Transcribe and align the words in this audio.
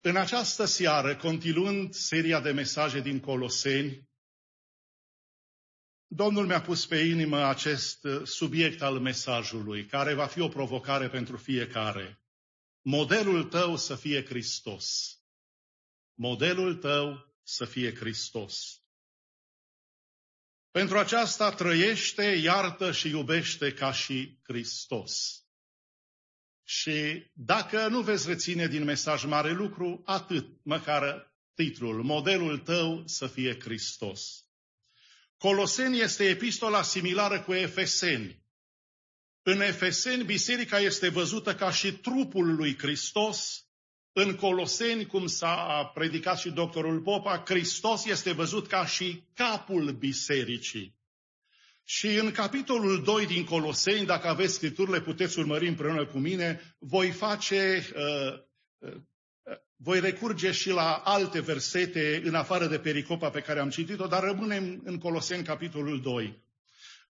În 0.00 0.16
această 0.16 0.64
seară, 0.64 1.16
continuând 1.16 1.94
seria 1.94 2.40
de 2.40 2.50
mesaje 2.50 3.00
din 3.00 3.20
Coloseni, 3.20 4.08
Domnul 6.12 6.46
mi-a 6.46 6.60
pus 6.60 6.86
pe 6.86 6.98
inimă 6.98 7.44
acest 7.44 8.06
subiect 8.24 8.82
al 8.82 9.00
mesajului, 9.00 9.86
care 9.86 10.14
va 10.14 10.26
fi 10.26 10.40
o 10.40 10.48
provocare 10.48 11.08
pentru 11.08 11.36
fiecare. 11.36 12.22
Modelul 12.82 13.44
tău 13.44 13.76
să 13.76 13.96
fie 13.96 14.24
Hristos. 14.24 15.18
Modelul 16.14 16.76
tău 16.76 17.36
să 17.42 17.64
fie 17.64 17.94
Hristos. 17.94 18.82
Pentru 20.70 20.98
aceasta 20.98 21.54
trăiește, 21.54 22.22
iartă 22.22 22.92
și 22.92 23.08
iubește 23.08 23.72
ca 23.72 23.92
și 23.92 24.38
Hristos. 24.42 25.44
Și 26.72 27.26
dacă 27.32 27.88
nu 27.88 28.00
veți 28.00 28.28
reține 28.28 28.66
din 28.66 28.84
mesaj 28.84 29.24
mare 29.24 29.52
lucru, 29.52 30.02
atât, 30.04 30.46
măcar 30.62 31.32
titlul, 31.54 32.02
modelul 32.02 32.58
tău 32.58 33.02
să 33.06 33.26
fie 33.26 33.58
Hristos. 33.60 34.44
Coloseni 35.36 36.00
este 36.00 36.24
epistola 36.24 36.82
similară 36.82 37.40
cu 37.40 37.52
Efeseni. 37.52 38.42
În 39.42 39.60
Efeseni, 39.60 40.24
biserica 40.24 40.78
este 40.78 41.08
văzută 41.08 41.54
ca 41.54 41.70
și 41.72 41.92
trupul 41.92 42.54
lui 42.54 42.78
Hristos. 42.78 43.66
În 44.12 44.34
Coloseni, 44.34 45.06
cum 45.06 45.26
s-a 45.26 45.90
predicat 45.94 46.38
și 46.38 46.50
doctorul 46.50 47.00
Popa, 47.00 47.42
Hristos 47.46 48.04
este 48.04 48.32
văzut 48.32 48.66
ca 48.66 48.86
și 48.86 49.24
capul 49.34 49.92
bisericii. 49.92 50.99
Și 51.92 52.06
în 52.06 52.30
capitolul 52.30 53.02
2 53.02 53.26
din 53.26 53.44
Coloseni, 53.44 54.06
dacă 54.06 54.28
aveți 54.28 54.54
scripturile, 54.54 55.00
puteți 55.00 55.38
urmări 55.38 55.68
împreună 55.68 56.06
cu 56.06 56.18
mine, 56.18 56.76
voi 56.78 57.10
face, 57.10 57.86
uh, 57.94 58.38
uh, 58.78 59.02
voi 59.76 60.00
recurge 60.00 60.52
și 60.52 60.70
la 60.70 60.92
alte 60.94 61.40
versete 61.40 62.22
în 62.24 62.34
afară 62.34 62.66
de 62.66 62.78
pericopa 62.78 63.30
pe 63.30 63.40
care 63.40 63.60
am 63.60 63.70
citit-o, 63.70 64.06
dar 64.06 64.22
rămânem 64.22 64.80
în 64.84 64.98
Coloseni 64.98 65.44
capitolul 65.44 66.00
2. 66.00 66.42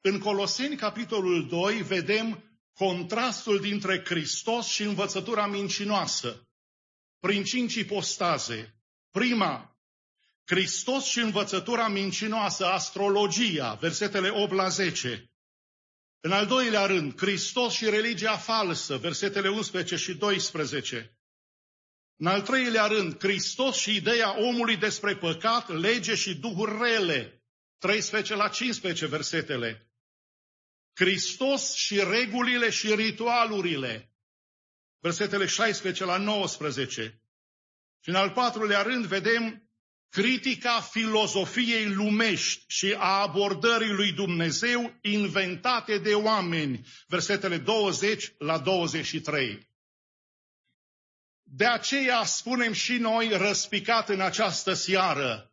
În 0.00 0.18
Coloseni 0.18 0.76
capitolul 0.76 1.48
2 1.48 1.82
vedem 1.82 2.44
contrastul 2.72 3.60
dintre 3.60 4.02
Hristos 4.04 4.66
și 4.66 4.82
învățătura 4.82 5.46
mincinoasă, 5.46 6.48
prin 7.18 7.44
cinci 7.44 7.74
ipostaze. 7.74 8.74
Prima, 9.10 9.79
Hristos 10.50 11.04
și 11.04 11.18
învățătura 11.18 11.88
mincinoasă, 11.88 12.66
astrologia, 12.66 13.74
versetele 13.74 14.28
8 14.28 14.52
la 14.52 14.68
10. 14.68 15.30
În 16.20 16.32
al 16.32 16.46
doilea 16.46 16.86
rând, 16.86 17.18
Hristos 17.18 17.74
și 17.74 17.90
religia 17.90 18.36
falsă, 18.36 18.96
versetele 18.96 19.48
11 19.48 19.96
și 19.96 20.14
12. 20.14 21.18
În 22.16 22.26
al 22.26 22.42
treilea 22.42 22.86
rând, 22.86 23.18
Hristos 23.18 23.76
și 23.76 23.94
ideea 23.94 24.38
omului 24.38 24.76
despre 24.76 25.16
păcat, 25.16 25.68
lege 25.68 26.14
și 26.14 26.34
duhuri 26.34 26.78
rele, 26.82 27.44
13 27.78 28.34
la 28.34 28.48
15 28.48 29.06
versetele. 29.06 29.90
Hristos 30.92 31.74
și 31.74 32.04
regulile 32.04 32.70
și 32.70 32.94
ritualurile, 32.94 34.14
versetele 34.98 35.46
16 35.46 36.04
la 36.04 36.16
19. 36.16 37.22
Și 38.00 38.08
în 38.08 38.14
al 38.14 38.30
patrulea 38.30 38.82
rând 38.82 39.04
vedem 39.04 39.69
critica 40.10 40.80
filozofiei 40.80 41.86
lumești 41.86 42.64
și 42.66 42.94
a 42.98 43.20
abordării 43.20 43.92
lui 43.92 44.12
Dumnezeu 44.12 44.98
inventate 45.00 45.98
de 45.98 46.14
oameni, 46.14 46.86
versetele 47.06 47.58
20 47.58 48.32
la 48.38 48.58
23. 48.58 49.68
De 51.42 51.66
aceea 51.66 52.24
spunem 52.24 52.72
și 52.72 52.92
noi 52.92 53.28
răspicat 53.28 54.08
în 54.08 54.20
această 54.20 54.72
seară, 54.72 55.52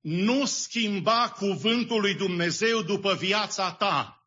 nu 0.00 0.44
schimba 0.44 1.34
cuvântul 1.36 2.00
lui 2.00 2.14
Dumnezeu 2.14 2.82
după 2.82 3.14
viața 3.14 3.72
ta, 3.72 4.26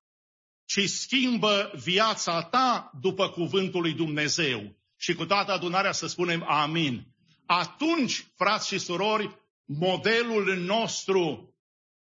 ci 0.65 0.89
schimbă 0.89 1.71
viața 1.83 2.43
ta 2.43 2.91
după 3.01 3.29
cuvântul 3.29 3.81
lui 3.81 3.93
Dumnezeu. 3.93 4.75
Și 4.97 5.13
cu 5.13 5.25
toată 5.25 5.51
adunarea 5.51 5.91
să 5.91 6.07
spunem 6.07 6.43
amin. 6.47 7.07
Atunci, 7.45 8.25
frați 8.35 8.67
și 8.67 8.77
surori, 8.77 9.40
modelul 9.77 10.55
nostru 10.55 11.55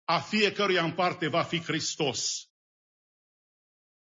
a 0.04 0.19
fiecăruia 0.19 0.84
în 0.84 0.93
parte 0.93 1.28
va 1.28 1.43
fi 1.43 1.62
Hristos. 1.62 2.49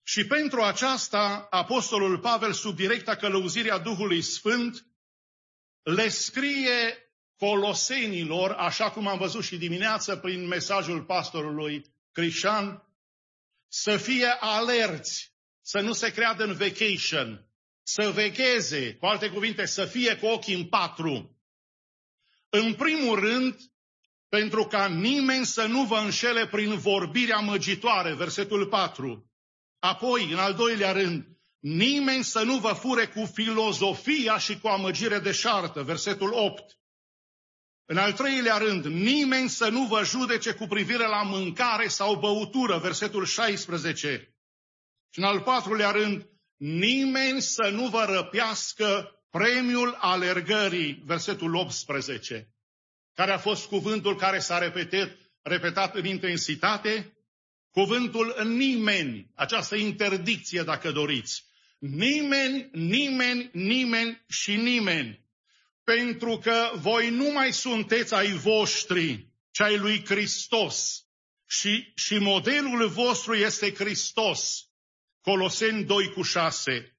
Și 0.03 0.25
pentru 0.25 0.61
aceasta, 0.61 1.47
Apostolul 1.49 2.19
Pavel, 2.19 2.53
sub 2.53 2.75
directa 2.75 3.15
călăuzire 3.15 3.71
a 3.71 3.77
Duhului 3.79 4.21
Sfânt, 4.21 4.85
le 5.81 6.07
scrie 6.07 7.11
colosenilor, 7.37 8.51
așa 8.51 8.91
cum 8.91 9.07
am 9.07 9.17
văzut 9.17 9.43
și 9.43 9.57
dimineață 9.57 10.15
prin 10.15 10.47
mesajul 10.47 11.03
pastorului 11.03 11.93
Crișan, 12.11 12.87
să 13.67 13.97
fie 13.97 14.27
alerți, 14.39 15.33
să 15.61 15.79
nu 15.79 15.93
se 15.93 16.11
creadă 16.11 16.43
în 16.43 16.53
vacation, 16.53 17.45
să 17.83 18.11
vegheze, 18.11 18.95
cu 18.95 19.05
alte 19.05 19.29
cuvinte, 19.29 19.65
să 19.65 19.85
fie 19.85 20.17
cu 20.17 20.25
ochii 20.25 20.55
în 20.55 20.65
patru, 20.67 21.30
în 22.53 22.73
primul 22.73 23.19
rând, 23.19 23.55
pentru 24.29 24.65
ca 24.65 24.87
nimeni 24.87 25.45
să 25.45 25.65
nu 25.65 25.83
vă 25.83 25.97
înșele 25.97 26.47
prin 26.47 26.77
vorbirea 26.77 27.39
măgitoare, 27.39 28.13
versetul 28.13 28.67
4. 28.67 29.31
Apoi, 29.79 30.31
în 30.31 30.37
al 30.37 30.53
doilea 30.53 30.91
rând, 30.91 31.25
nimeni 31.59 32.23
să 32.23 32.43
nu 32.43 32.57
vă 32.57 32.73
fure 32.73 33.07
cu 33.07 33.25
filozofia 33.33 34.37
și 34.37 34.59
cu 34.59 34.67
amăgire 34.67 35.19
deșartă, 35.19 35.83
versetul 35.83 36.33
8. 36.33 36.79
În 37.85 37.97
al 37.97 38.13
treilea 38.13 38.57
rând, 38.57 38.85
nimeni 38.85 39.49
să 39.49 39.69
nu 39.69 39.85
vă 39.85 40.03
judece 40.03 40.53
cu 40.53 40.67
privire 40.67 41.07
la 41.07 41.23
mâncare 41.23 41.87
sau 41.87 42.19
băutură, 42.19 42.77
versetul 42.77 43.25
16. 43.25 44.35
Și 45.09 45.19
în 45.19 45.25
al 45.25 45.41
patrulea 45.41 45.91
rând, 45.91 46.29
nimeni 46.57 47.41
să 47.41 47.69
nu 47.69 47.87
vă 47.87 48.05
răpească 48.05 49.20
Premiul 49.31 49.97
alergării, 49.99 51.01
versetul 51.05 51.55
18, 51.55 52.53
care 53.13 53.31
a 53.31 53.37
fost 53.37 53.67
cuvântul 53.67 54.15
care 54.15 54.39
s-a 54.39 54.57
repetat, 54.57 55.17
repetat 55.41 55.95
în 55.95 56.05
intensitate, 56.05 57.17
cuvântul 57.69 58.35
nimeni, 58.45 59.31
această 59.35 59.75
interdicție 59.75 60.63
dacă 60.63 60.91
doriți. 60.91 61.45
Nimeni, 61.79 62.69
nimeni, 62.71 63.49
nimeni 63.53 64.23
și 64.27 64.55
nimeni. 64.55 65.25
Pentru 65.83 66.37
că 66.37 66.71
voi 66.75 67.09
nu 67.09 67.31
mai 67.31 67.53
sunteți 67.53 68.13
ai 68.13 68.31
voștri, 68.31 69.27
ci 69.51 69.61
ai 69.61 69.77
lui 69.77 70.05
Hristos. 70.05 71.05
Și, 71.45 71.91
și 71.95 72.17
modelul 72.17 72.87
vostru 72.87 73.35
este 73.35 73.73
Hristos. 73.73 74.65
Coloseni 75.21 75.83
2 75.83 76.09
cu 76.09 76.21
6. 76.21 76.95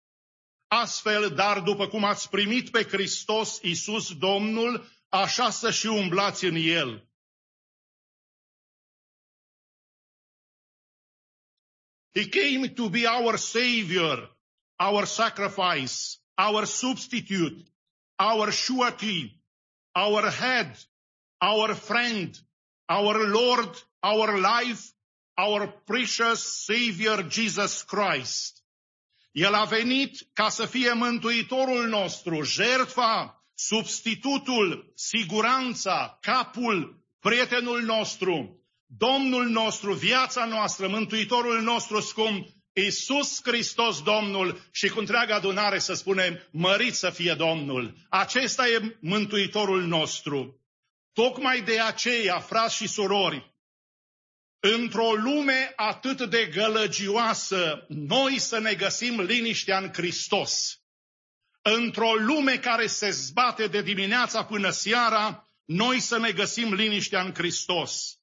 Astfel, 0.74 1.34
dar 1.34 1.60
după 1.60 1.88
cum 1.88 2.04
ați 2.04 2.30
primit 2.30 2.70
pe 2.70 2.82
Hristos 2.82 3.58
Iisus 3.62 4.14
Domnul, 4.16 4.88
așa 5.08 5.50
să 5.50 5.70
și 5.70 5.86
umblați 5.86 6.44
în 6.44 6.54
El. 6.54 7.08
He 12.14 12.28
came 12.28 12.68
to 12.68 12.88
be 12.88 13.06
our 13.06 13.36
Savior, 13.36 14.38
our 14.78 15.04
sacrifice, 15.04 16.18
our 16.46 16.64
substitute, 16.64 17.72
our 18.16 18.52
surety, 18.52 19.42
our 19.94 20.30
head, 20.30 20.78
our 21.40 21.74
friend, 21.74 22.38
our 22.88 23.28
Lord, 23.28 23.88
our 24.00 24.38
life, 24.38 24.92
our 25.36 25.68
precious 25.84 26.64
Savior 26.64 27.30
Jesus 27.30 27.82
Christ. 27.82 28.61
El 29.32 29.54
a 29.54 29.64
venit 29.64 30.28
ca 30.32 30.48
să 30.48 30.66
fie 30.66 30.92
mântuitorul 30.92 31.88
nostru, 31.88 32.42
jertfa, 32.42 33.44
substitutul, 33.54 34.92
siguranța, 34.94 36.18
capul, 36.20 37.06
prietenul 37.20 37.82
nostru, 37.82 38.62
Domnul 38.98 39.46
nostru, 39.46 39.94
viața 39.94 40.44
noastră, 40.44 40.88
mântuitorul 40.88 41.62
nostru 41.62 42.00
scump, 42.00 42.46
Iisus 42.72 43.40
Hristos 43.42 44.02
Domnul 44.02 44.60
și 44.72 44.88
cu 44.88 44.98
întreaga 44.98 45.34
adunare 45.34 45.78
să 45.78 45.94
spunem, 45.94 46.48
mărit 46.50 46.94
să 46.94 47.10
fie 47.10 47.34
Domnul. 47.34 47.94
Acesta 48.08 48.68
e 48.68 48.96
mântuitorul 49.00 49.82
nostru. 49.82 50.60
Tocmai 51.12 51.60
de 51.60 51.80
aceea, 51.80 52.38
frați 52.38 52.74
și 52.74 52.88
surori, 52.88 53.51
într-o 54.64 55.12
lume 55.12 55.72
atât 55.76 56.30
de 56.30 56.46
gălăgioasă, 56.46 57.84
noi 57.88 58.38
să 58.38 58.58
ne 58.58 58.74
găsim 58.74 59.20
liniștea 59.20 59.78
în 59.78 59.92
Hristos. 59.92 60.80
Într-o 61.62 62.14
lume 62.14 62.58
care 62.58 62.86
se 62.86 63.10
zbate 63.10 63.66
de 63.66 63.82
dimineața 63.82 64.44
până 64.44 64.70
seara, 64.70 65.50
noi 65.64 66.00
să 66.00 66.18
ne 66.18 66.32
găsim 66.32 66.74
liniștea 66.74 67.22
în 67.22 67.34
Hristos. 67.34 68.18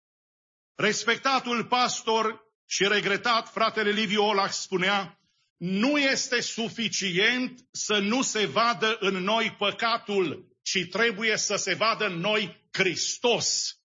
Respectatul 0.76 1.66
pastor 1.66 2.42
și 2.66 2.88
regretat 2.88 3.52
fratele 3.52 3.90
Liviu 3.90 4.24
Olach 4.24 4.54
spunea, 4.54 5.20
nu 5.58 5.98
este 5.98 6.42
suficient 6.42 7.60
să 7.72 7.98
nu 7.98 8.22
se 8.22 8.46
vadă 8.46 8.98
în 9.00 9.14
noi 9.16 9.56
păcatul, 9.58 10.58
ci 10.62 10.88
trebuie 10.90 11.38
să 11.38 11.56
se 11.56 11.74
vadă 11.74 12.06
în 12.06 12.20
noi 12.20 12.68
Hristos. 12.72 13.79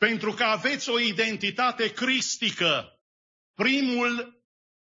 Pentru 0.00 0.32
că 0.32 0.44
aveți 0.44 0.88
o 0.88 0.98
identitate 0.98 1.92
cristică. 1.92 3.00
Primul, 3.54 4.42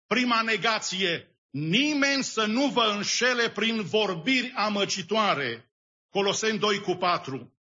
prima 0.07 0.43
negație, 0.43 1.39
nimeni 1.51 2.25
să 2.25 2.45
nu 2.45 2.67
vă 2.67 2.93
înșele 2.97 3.51
prin 3.51 3.83
vorbiri 3.83 4.53
amăcitoare. 4.57 5.73
Coloseni 6.09 6.59
2 6.59 6.81
cu 6.81 6.95
4. 6.95 7.57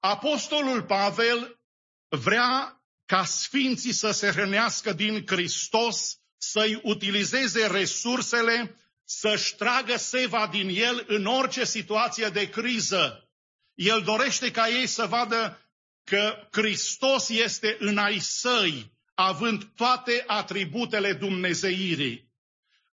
Apostolul 0.00 0.82
Pavel 0.82 1.60
vrea 2.08 2.82
ca 3.06 3.24
sfinții 3.24 3.92
să 3.92 4.10
se 4.10 4.30
hrănească 4.30 4.92
din 4.92 5.26
Hristos, 5.26 6.18
să-i 6.36 6.80
utilizeze 6.82 7.66
resursele, 7.66 8.76
să-și 9.04 9.56
tragă 9.56 9.96
seva 9.96 10.46
din 10.46 10.68
el 10.68 11.04
în 11.08 11.26
orice 11.26 11.64
situație 11.64 12.28
de 12.28 12.48
criză. 12.48 13.30
El 13.74 14.02
dorește 14.02 14.50
ca 14.50 14.68
ei 14.68 14.86
să 14.86 15.06
vadă 15.06 15.67
că 16.08 16.48
Hristos 16.50 17.28
este 17.28 17.76
în 17.78 17.98
ai 17.98 18.18
săi, 18.18 18.92
având 19.14 19.64
toate 19.76 20.24
atributele 20.26 21.12
dumnezeirii. 21.12 22.28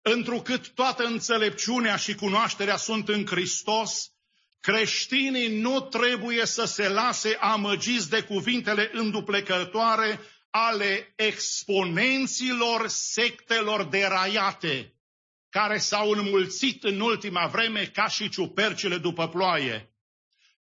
Întrucât 0.01 0.69
toată 0.69 1.03
înțelepciunea 1.03 1.95
și 1.95 2.15
cunoașterea 2.15 2.75
sunt 2.75 3.09
în 3.09 3.25
Hristos, 3.25 4.09
creștinii 4.59 5.59
nu 5.59 5.81
trebuie 5.81 6.45
să 6.45 6.65
se 6.65 6.89
lase 6.89 7.38
amăgiți 7.39 8.09
de 8.09 8.21
cuvintele 8.21 8.89
înduplecătoare 8.94 10.19
ale 10.50 11.13
exponenților 11.15 12.88
sectelor 12.88 13.83
deraiate, 13.83 14.94
care 15.50 15.77
s-au 15.77 16.09
înmulțit 16.09 16.83
în 16.83 17.00
ultima 17.00 17.47
vreme 17.47 17.85
ca 17.85 18.07
și 18.07 18.29
ciupercile 18.29 18.97
după 18.97 19.29
ploaie. 19.29 19.94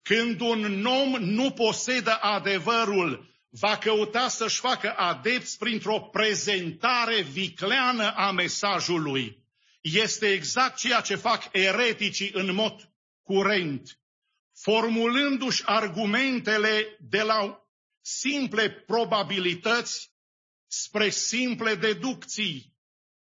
Când 0.01 0.39
un 0.39 0.85
om 0.85 1.09
nu 1.09 1.51
posedă 1.51 2.17
adevărul, 2.21 3.29
va 3.49 3.77
căuta 3.77 4.27
să-și 4.27 4.59
facă 4.59 4.93
adepți 4.97 5.57
printr-o 5.57 5.99
prezentare 5.99 7.21
vicleană 7.21 8.13
a 8.15 8.31
mesajului. 8.31 9.45
Este 9.81 10.31
exact 10.31 10.77
ceea 10.77 11.01
ce 11.01 11.15
fac 11.15 11.49
ereticii 11.51 12.31
în 12.33 12.53
mod 12.53 12.91
curent, 13.21 13.99
formulându-și 14.53 15.61
argumentele 15.65 16.97
de 16.99 17.21
la 17.21 17.65
simple 18.01 18.69
probabilități 18.69 20.11
spre 20.67 21.09
simple 21.09 21.75
deducții. 21.75 22.75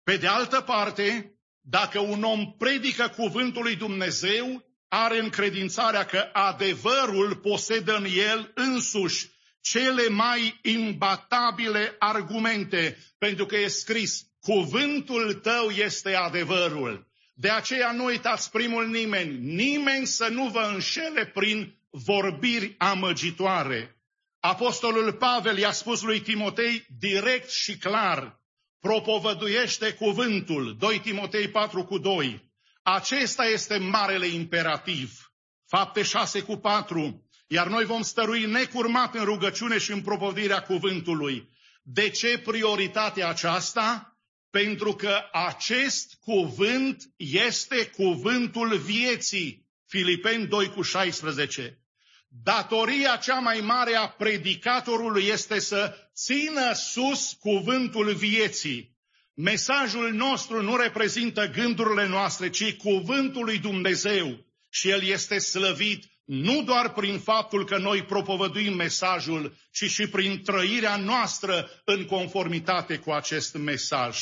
Pe 0.03 0.17
de 0.17 0.27
altă 0.27 0.61
parte, 0.61 1.37
dacă 1.61 1.99
un 1.99 2.23
om 2.23 2.53
predică 2.57 3.07
cuvântul 3.07 3.63
lui 3.63 3.75
Dumnezeu, 3.75 4.66
are 4.87 5.19
încredințarea 5.19 6.05
că 6.05 6.29
adevărul 6.33 7.35
posedă 7.35 7.95
în 7.95 8.05
el 8.15 8.51
însuși 8.55 9.29
cele 9.61 10.07
mai 10.07 10.59
imbatabile 10.63 11.95
argumente, 11.99 12.97
pentru 13.17 13.45
că 13.45 13.57
e 13.57 13.67
scris, 13.67 14.21
cuvântul 14.39 15.33
tău 15.33 15.69
este 15.69 16.15
adevărul. 16.15 17.07
De 17.33 17.49
aceea 17.49 17.91
nu 17.91 18.05
uitați 18.05 18.51
primul 18.51 18.87
nimeni, 18.87 19.37
nimeni 19.37 20.05
să 20.05 20.27
nu 20.27 20.47
vă 20.47 20.69
înșele 20.73 21.25
prin 21.25 21.77
vorbiri 21.89 22.75
amăgitoare. 22.77 23.97
Apostolul 24.39 25.13
Pavel 25.13 25.57
i-a 25.57 25.71
spus 25.71 26.01
lui 26.01 26.21
Timotei 26.21 26.85
direct 26.99 27.49
și 27.49 27.77
clar, 27.77 28.41
propovăduiește 28.79 29.93
cuvântul, 29.93 30.75
2 30.79 30.99
Timotei 30.99 31.49
4 31.49 31.85
cu 31.85 31.97
2. 31.97 32.46
Acesta 32.89 33.45
este 33.45 33.77
marele 33.77 34.27
imperativ. 34.27 35.31
Fapte 35.65 36.03
6 36.03 36.41
cu 36.41 36.55
4. 36.55 37.29
Iar 37.47 37.67
noi 37.67 37.85
vom 37.85 38.01
stărui 38.01 38.45
necurmat 38.45 39.15
în 39.15 39.23
rugăciune 39.23 39.77
și 39.77 39.91
în 39.91 40.01
propovădirea 40.01 40.61
cuvântului. 40.61 41.49
De 41.81 42.09
ce 42.09 42.39
prioritatea 42.39 43.29
aceasta? 43.29 44.17
Pentru 44.49 44.93
că 44.93 45.19
acest 45.31 46.17
cuvânt 46.19 47.03
este 47.15 47.85
cuvântul 47.85 48.77
vieții. 48.77 49.65
Filipeni 49.85 50.47
2 50.47 50.69
cu 50.69 50.81
16. 50.81 51.81
Datoria 52.27 53.15
cea 53.15 53.39
mai 53.39 53.59
mare 53.59 53.95
a 53.95 54.07
predicatorului 54.07 55.25
este 55.25 55.59
să 55.59 55.95
țină 56.15 56.73
sus 56.73 57.31
cuvântul 57.31 58.13
vieții. 58.13 58.96
Mesajul 59.39 60.13
nostru 60.13 60.61
nu 60.61 60.75
reprezintă 60.75 61.49
gândurile 61.49 62.07
noastre, 62.07 62.49
ci 62.49 62.75
cuvântul 62.75 63.43
lui 63.43 63.57
Dumnezeu. 63.57 64.45
Și 64.69 64.89
el 64.89 65.03
este 65.03 65.37
slăvit 65.37 66.05
nu 66.23 66.63
doar 66.63 66.93
prin 66.93 67.19
faptul 67.19 67.65
că 67.65 67.77
noi 67.77 68.03
propovăduim 68.03 68.73
mesajul, 68.73 69.57
ci 69.71 69.83
și 69.83 70.07
prin 70.07 70.43
trăirea 70.43 70.95
noastră 70.95 71.69
în 71.85 72.05
conformitate 72.05 72.97
cu 72.97 73.11
acest 73.11 73.55
mesaj. 73.55 74.19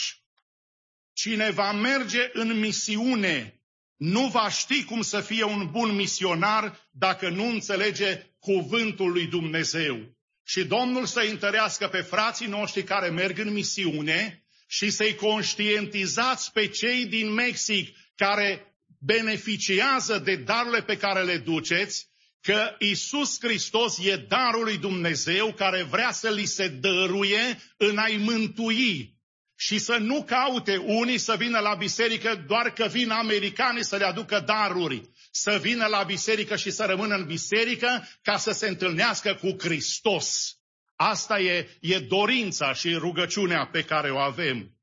Cine 1.13 1.51
va 1.51 1.71
merge 1.71 2.29
în 2.33 2.59
misiune 2.59 3.59
nu 3.95 4.27
va 4.27 4.49
ști 4.49 4.83
cum 4.83 5.01
să 5.01 5.21
fie 5.21 5.43
un 5.43 5.69
bun 5.71 5.95
misionar 5.95 6.87
dacă 6.91 7.29
nu 7.29 7.45
înțelege 7.45 8.25
cuvântul 8.39 9.11
lui 9.11 9.25
Dumnezeu. 9.25 10.17
Și 10.43 10.63
Domnul 10.63 11.05
să 11.05 11.19
întărească 11.29 11.87
pe 11.87 12.01
frații 12.01 12.47
noștri 12.47 12.83
care 12.83 13.09
merg 13.09 13.37
în 13.39 13.53
misiune 13.53 14.44
și 14.67 14.89
să-i 14.89 15.15
conștientizați 15.15 16.51
pe 16.51 16.67
cei 16.67 17.05
din 17.05 17.33
Mexic 17.33 17.95
care 18.15 18.75
beneficiază 18.99 20.17
de 20.17 20.35
darurile 20.35 20.81
pe 20.81 20.97
care 20.97 21.23
le 21.23 21.37
duceți, 21.37 22.07
că 22.41 22.75
Isus 22.79 23.37
Hristos 23.39 23.97
e 23.97 24.15
darul 24.15 24.63
lui 24.63 24.77
Dumnezeu 24.77 25.53
care 25.53 25.83
vrea 25.83 26.11
să 26.11 26.29
li 26.29 26.45
se 26.45 26.67
dăruie 26.67 27.59
în 27.77 27.97
a-i 27.97 28.17
mântui 28.17 29.15
și 29.55 29.77
să 29.77 29.97
nu 29.97 30.23
caute 30.23 30.77
unii 30.77 31.17
să 31.17 31.35
vină 31.37 31.59
la 31.59 31.73
biserică 31.73 32.43
doar 32.47 32.73
că 32.73 32.87
vin 32.87 33.09
americanii 33.09 33.83
să 33.83 33.95
le 33.95 34.05
aducă 34.05 34.39
daruri, 34.39 35.01
să 35.31 35.57
vină 35.61 35.85
la 35.85 36.03
biserică 36.03 36.55
și 36.55 36.71
să 36.71 36.85
rămână 36.85 37.15
în 37.15 37.25
biserică 37.25 38.07
ca 38.21 38.37
să 38.37 38.51
se 38.51 38.67
întâlnească 38.67 39.33
cu 39.33 39.55
Hristos. 39.59 40.57
Asta 40.95 41.39
e, 41.39 41.77
e 41.81 41.99
dorința 41.99 42.73
și 42.73 42.93
rugăciunea 42.93 43.67
pe 43.67 43.83
care 43.83 44.11
o 44.11 44.17
avem. 44.17 44.75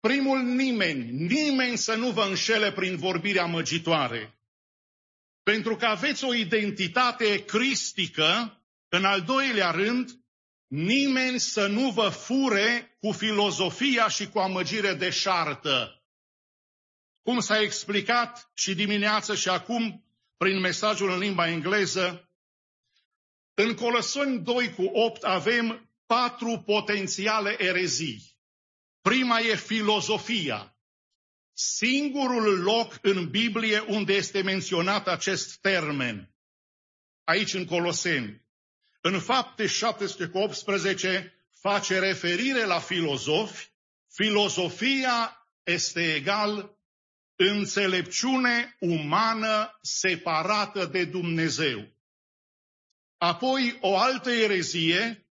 Primul 0.00 0.42
nimeni, 0.42 1.10
nimeni 1.10 1.76
să 1.76 1.94
nu 1.94 2.10
vă 2.10 2.22
înșele 2.22 2.72
prin 2.72 2.96
vorbirea 2.96 3.46
măgitoare. 3.46 4.38
Pentru 5.42 5.76
că 5.76 5.86
aveți 5.86 6.24
o 6.24 6.34
identitate 6.34 7.44
cristică, 7.44 8.62
în 8.88 9.04
al 9.04 9.22
doilea 9.22 9.70
rând, 9.70 10.10
nimeni 10.66 11.40
să 11.40 11.66
nu 11.66 11.90
vă 11.90 12.08
fure 12.08 12.96
cu 13.00 13.12
filozofia 13.12 14.08
și 14.08 14.28
cu 14.28 14.38
amăgire 14.38 14.94
de 14.94 15.10
șartă. 15.10 16.02
Cum 17.22 17.40
s-a 17.40 17.60
explicat 17.60 18.50
și 18.54 18.74
dimineață 18.74 19.34
și 19.34 19.48
acum 19.48 20.04
prin 20.36 20.60
mesajul 20.60 21.10
în 21.10 21.18
limba 21.18 21.48
engleză, 21.48 22.27
în 23.60 23.74
Colosoni 23.74 24.38
2 24.38 24.74
cu 24.74 24.82
8 24.82 25.22
avem 25.22 25.90
patru 26.06 26.62
potențiale 26.66 27.56
erezii. 27.62 28.36
Prima 29.00 29.38
e 29.38 29.56
filozofia. 29.56 30.76
Singurul 31.52 32.62
loc 32.62 32.98
în 33.02 33.28
Biblie 33.28 33.78
unde 33.78 34.12
este 34.12 34.42
menționat 34.42 35.08
acest 35.08 35.56
termen. 35.60 36.34
Aici 37.24 37.54
în 37.54 37.64
Coloseni. 37.64 38.46
În 39.00 39.20
fapte 39.20 39.66
17 39.66 40.36
cu 40.36 40.38
18 40.38 41.34
face 41.60 41.98
referire 41.98 42.64
la 42.64 42.78
filozofi. 42.78 43.70
Filozofia 44.08 45.46
este 45.62 46.14
egal 46.14 46.78
înțelepciune 47.36 48.76
umană 48.80 49.78
separată 49.82 50.84
de 50.84 51.04
Dumnezeu. 51.04 51.97
Apoi 53.18 53.78
o 53.80 53.96
altă 53.96 54.30
erezie, 54.30 55.28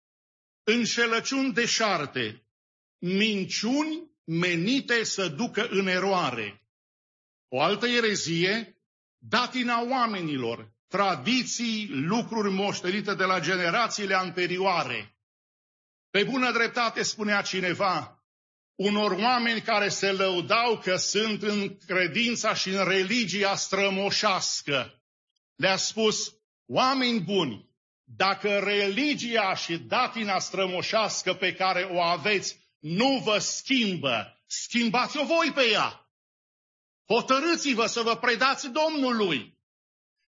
înșelăciuni 0.63 1.53
deșarte, 1.53 2.47
minciuni 2.97 4.11
menite 4.23 5.03
să 5.03 5.27
ducă 5.27 5.67
în 5.69 5.87
eroare. 5.87 6.61
O 7.47 7.61
altă 7.61 7.87
erezie, 7.87 8.81
datina 9.17 9.81
oamenilor, 9.81 10.71
tradiții, 10.87 11.87
lucruri 11.89 12.51
moștenite 12.51 13.13
de 13.13 13.23
la 13.23 13.39
generațiile 13.39 14.13
anterioare. 14.15 15.17
Pe 16.09 16.23
bună 16.23 16.51
dreptate 16.51 17.03
spunea 17.03 17.41
cineva, 17.41 18.23
unor 18.75 19.11
oameni 19.11 19.61
care 19.61 19.89
se 19.89 20.11
lăudau 20.11 20.79
că 20.79 20.95
sunt 20.95 21.41
în 21.43 21.77
credința 21.77 22.53
și 22.53 22.69
în 22.69 22.87
religia 22.87 23.55
strămoșească. 23.55 25.01
Le-a 25.55 25.75
spus, 25.75 26.33
oameni 26.65 27.19
buni, 27.19 27.66
dacă 28.09 28.59
religia 28.59 29.55
și 29.55 29.77
datina 29.77 30.39
strămoșească 30.39 31.33
pe 31.33 31.53
care 31.53 31.83
o 31.83 32.01
aveți 32.01 32.59
nu 32.79 33.21
vă 33.23 33.37
schimbă, 33.37 34.41
schimbați-o 34.45 35.25
voi 35.25 35.51
pe 35.55 35.69
ea. 35.69 36.11
Hotărâți-vă 37.07 37.85
să 37.85 38.01
vă 38.01 38.15
predați 38.15 38.69
Domnului. 38.69 39.57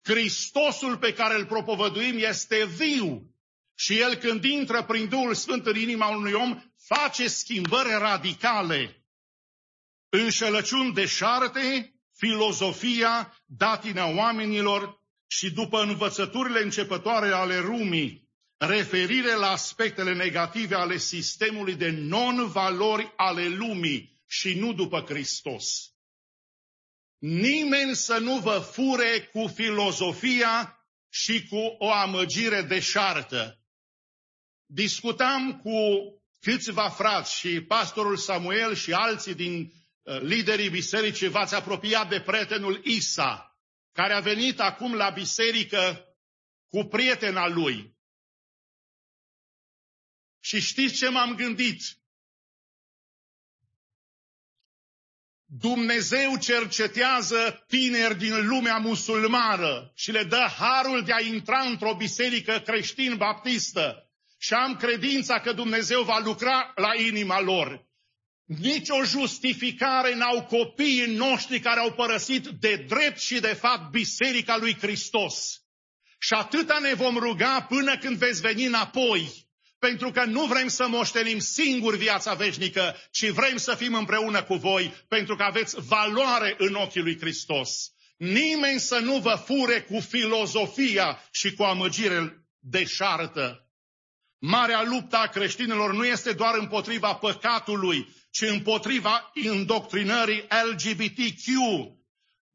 Hristosul 0.04 0.98
pe 0.98 1.14
care 1.14 1.36
îl 1.36 1.46
propovăduim 1.46 2.18
este 2.18 2.66
viu 2.66 3.36
și 3.76 4.00
el 4.00 4.16
când 4.16 4.44
intră 4.44 4.84
prin 4.84 5.10
Duhul 5.10 5.34
Sfânt 5.34 5.66
în 5.66 5.76
inima 5.76 6.08
unui 6.08 6.34
om 6.34 6.64
face 6.78 7.28
schimbări 7.28 7.90
radicale. 7.90 9.06
Înșelăciuni 10.10 10.94
deșarte, 10.94 11.96
filozofia 12.12 13.44
datina 13.46 14.06
oamenilor 14.06 15.01
și 15.32 15.52
după 15.52 15.82
învățăturile 15.82 16.62
începătoare 16.62 17.32
ale 17.32 17.58
rumii, 17.60 18.30
referire 18.58 19.34
la 19.34 19.50
aspectele 19.50 20.14
negative 20.14 20.76
ale 20.76 20.98
sistemului 20.98 21.76
de 21.76 21.90
non-valori 21.90 23.14
ale 23.16 23.48
lumii 23.48 24.22
și 24.28 24.54
nu 24.54 24.74
după 24.74 25.00
Hristos. 25.08 25.94
Nimeni 27.18 27.96
să 27.96 28.18
nu 28.18 28.40
vă 28.40 28.60
fure 28.60 29.30
cu 29.34 29.48
filozofia 29.48 30.86
și 31.10 31.48
cu 31.48 31.76
o 31.78 31.92
amăgire 31.92 32.62
deșartă. 32.62 33.60
Discutam 34.66 35.60
cu 35.60 35.80
câțiva 36.40 36.90
frați 36.90 37.38
și 37.38 37.62
pastorul 37.62 38.18
Samuel 38.18 38.76
și 38.76 38.94
alții 38.94 39.36
din 39.36 39.74
uh, 40.02 40.20
liderii 40.22 40.70
bisericii 40.70 41.28
v-ați 41.28 41.56
apropiat 41.56 42.10
de 42.10 42.22
prietenul 42.22 42.82
Isa, 42.84 43.51
care 43.92 44.14
a 44.14 44.20
venit 44.20 44.60
acum 44.60 44.94
la 44.94 45.10
biserică 45.10 46.06
cu 46.68 46.84
prietena 46.84 47.48
lui. 47.48 47.96
Și 50.40 50.60
știți 50.60 50.96
ce 50.96 51.10
m-am 51.10 51.36
gândit? 51.36 51.82
Dumnezeu 55.46 56.38
cercetează 56.38 57.66
tineri 57.68 58.18
din 58.18 58.48
lumea 58.48 58.78
musulmană 58.78 59.92
și 59.96 60.12
le 60.12 60.24
dă 60.24 60.48
harul 60.58 61.04
de 61.04 61.14
a 61.14 61.20
intra 61.20 61.60
într-o 61.60 61.96
biserică 61.96 62.60
creștin-baptistă. 62.66 64.12
Și 64.38 64.54
am 64.54 64.76
credința 64.76 65.40
că 65.40 65.54
Dumnezeu 65.54 66.04
va 66.04 66.20
lucra 66.20 66.72
la 66.76 66.96
inima 66.96 67.40
lor. 67.40 67.91
Nici 68.60 68.90
o 68.90 69.04
justificare 69.04 70.16
n-au 70.16 70.44
copiii 70.44 71.16
noștri 71.16 71.60
care 71.60 71.80
au 71.80 71.92
părăsit 71.94 72.48
de 72.48 72.86
drept 72.88 73.20
și 73.20 73.40
de 73.40 73.54
fapt 73.54 73.92
Biserica 73.92 74.58
lui 74.58 74.78
Hristos. 74.80 75.62
Și 76.20 76.34
atâta 76.34 76.80
ne 76.80 76.94
vom 76.94 77.18
ruga 77.18 77.66
până 77.70 77.98
când 77.98 78.18
veți 78.18 78.42
veni 78.42 78.66
înapoi 78.66 79.50
pentru 79.80 80.12
că 80.12 80.26
nu 80.26 80.46
vrem 80.46 80.68
să 80.68 80.88
moștenim 80.88 81.40
singur 81.40 81.96
viața 81.96 82.34
veșnică, 82.34 82.96
ci 83.12 83.30
vrem 83.30 83.58
să 83.58 83.76
fim 83.76 83.94
împreună 83.94 84.44
cu 84.44 84.56
voi, 84.56 84.94
pentru 85.08 85.36
că 85.36 85.44
aveți 85.44 85.76
valoare 85.88 86.56
în 86.58 86.74
ochii 86.74 87.02
lui 87.02 87.20
Hristos. 87.20 87.92
Nimeni 88.18 88.80
să 88.80 89.00
nu 89.00 89.18
vă 89.18 89.42
fure 89.46 89.82
cu 89.82 90.00
filozofia 90.00 91.24
și 91.32 91.54
cu 91.54 91.64
amăgire 91.64 92.46
deșartă. 92.60 93.70
Marea 94.38 94.84
luptă 94.84 95.16
a 95.16 95.28
creștinilor 95.28 95.94
nu 95.94 96.06
este 96.06 96.34
doar 96.34 96.58
împotriva 96.58 97.14
păcatului, 97.14 98.08
ci 98.32 98.42
împotriva 98.42 99.32
indoctrinării 99.34 100.48
LGBTQ, 100.72 101.48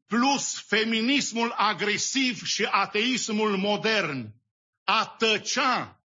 plus 0.05 0.59
feminismul 0.59 1.51
agresiv 1.51 2.45
și 2.45 2.63
ateismul 2.63 3.57
modern. 3.57 4.33
A 4.83 5.05
tăcea 5.05 6.01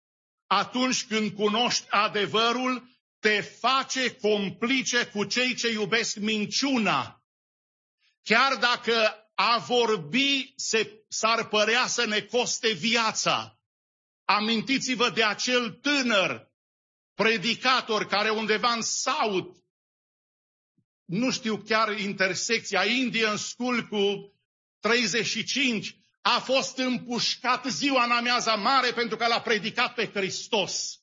atunci 0.48 1.06
când 1.06 1.32
cunoști 1.32 1.86
adevărul, 1.90 2.90
te 3.20 3.42
face 3.42 4.16
complice 4.16 5.06
cu 5.06 5.24
cei 5.24 5.56
ce 5.56 5.72
iubesc 5.72 6.16
minciuna. 6.16 7.24
Chiar 8.24 8.56
dacă 8.56 9.30
a 9.36 9.58
vorbi 9.58 10.54
se, 10.56 11.04
s-ar 11.08 11.48
părea 11.48 11.88
să 11.88 12.06
ne 12.06 12.22
coste 12.22 12.72
viața. 12.72 13.60
Amintiți-vă 14.26 15.10
de 15.10 15.24
acel 15.24 15.70
tânăr 15.72 16.49
predicator 17.20 18.06
care 18.06 18.30
undeva 18.30 18.72
în 18.72 18.82
South, 18.82 19.58
nu 21.06 21.32
știu 21.32 21.58
chiar 21.58 22.00
intersecția 22.00 22.86
Indian 22.86 23.38
School 23.38 23.88
cu 23.88 24.34
35, 24.80 25.98
a 26.22 26.40
fost 26.40 26.78
împușcat 26.78 27.66
ziua 27.66 28.04
în 28.04 28.12
amiaza 28.12 28.56
mare 28.56 28.92
pentru 28.92 29.18
că 29.18 29.28
l-a 29.28 29.42
predicat 29.42 29.94
pe 29.94 30.12
Hristos. 30.14 31.00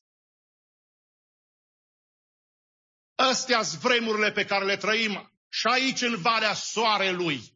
astea 3.16 3.62
sunt 3.62 3.80
vremurile 3.80 4.32
pe 4.32 4.44
care 4.44 4.64
le 4.64 4.76
trăim 4.76 5.32
și 5.48 5.66
aici 5.66 6.00
în 6.02 6.20
Valea 6.20 6.54
Soarelui. 6.54 7.54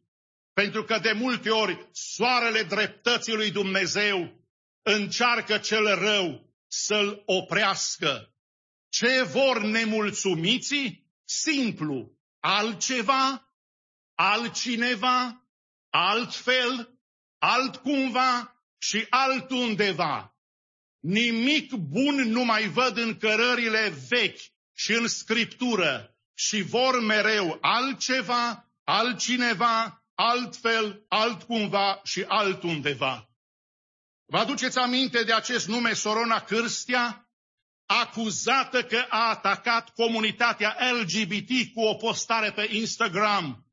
Pentru 0.53 0.83
că 0.83 0.99
de 0.99 1.11
multe 1.11 1.49
ori 1.49 1.89
soarele 1.91 2.63
dreptății 2.63 3.33
lui 3.33 3.51
Dumnezeu 3.51 4.45
încearcă 4.81 5.57
cel 5.57 5.95
rău 5.95 6.49
să-l 6.67 7.23
oprească. 7.25 8.30
Ce 8.91 9.23
vor 9.23 9.61
nemulțumiții? 9.61 11.11
Simplu. 11.23 12.11
Altceva, 12.39 13.53
altcineva, 14.15 15.47
altfel, 15.89 16.99
altcumva 17.37 18.55
și 18.77 19.05
altundeva. 19.09 20.35
Nimic 20.99 21.73
bun 21.73 22.15
nu 22.15 22.43
mai 22.43 22.67
văd 22.67 22.97
în 22.97 23.17
cărările 23.17 23.93
vechi 24.09 24.41
și 24.73 24.91
în 24.91 25.07
scriptură 25.07 26.15
și 26.33 26.61
vor 26.61 27.01
mereu 27.01 27.57
altceva, 27.61 28.71
altcineva, 28.83 30.05
altfel, 30.15 31.05
altcumva 31.07 32.01
și 32.03 32.25
altundeva. 32.27 33.29
Vă 34.25 34.37
aduceți 34.37 34.77
aminte 34.77 35.23
de 35.23 35.33
acest 35.33 35.67
nume 35.67 35.93
Sorona 35.93 36.41
Cârstia? 36.41 37.30
Acuzată 37.99 38.83
că 38.83 39.05
a 39.09 39.29
atacat 39.29 39.89
comunitatea 39.89 40.77
LGBT 41.01 41.73
cu 41.73 41.81
o 41.81 41.93
postare 41.93 42.51
pe 42.51 42.67
Instagram 42.71 43.65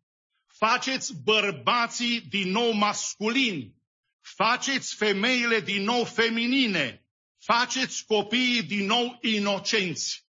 faceți 0.46 1.12
bărbații 1.22 2.20
din 2.20 2.50
nou 2.50 2.70
masculini, 2.70 3.74
faceți 4.20 4.94
femeile 4.94 5.60
din 5.60 5.82
nou 5.82 6.04
feminine, 6.04 7.06
faceți 7.44 8.04
copiii 8.04 8.62
din 8.62 8.86
nou 8.86 9.18
inocenți. 9.20 10.26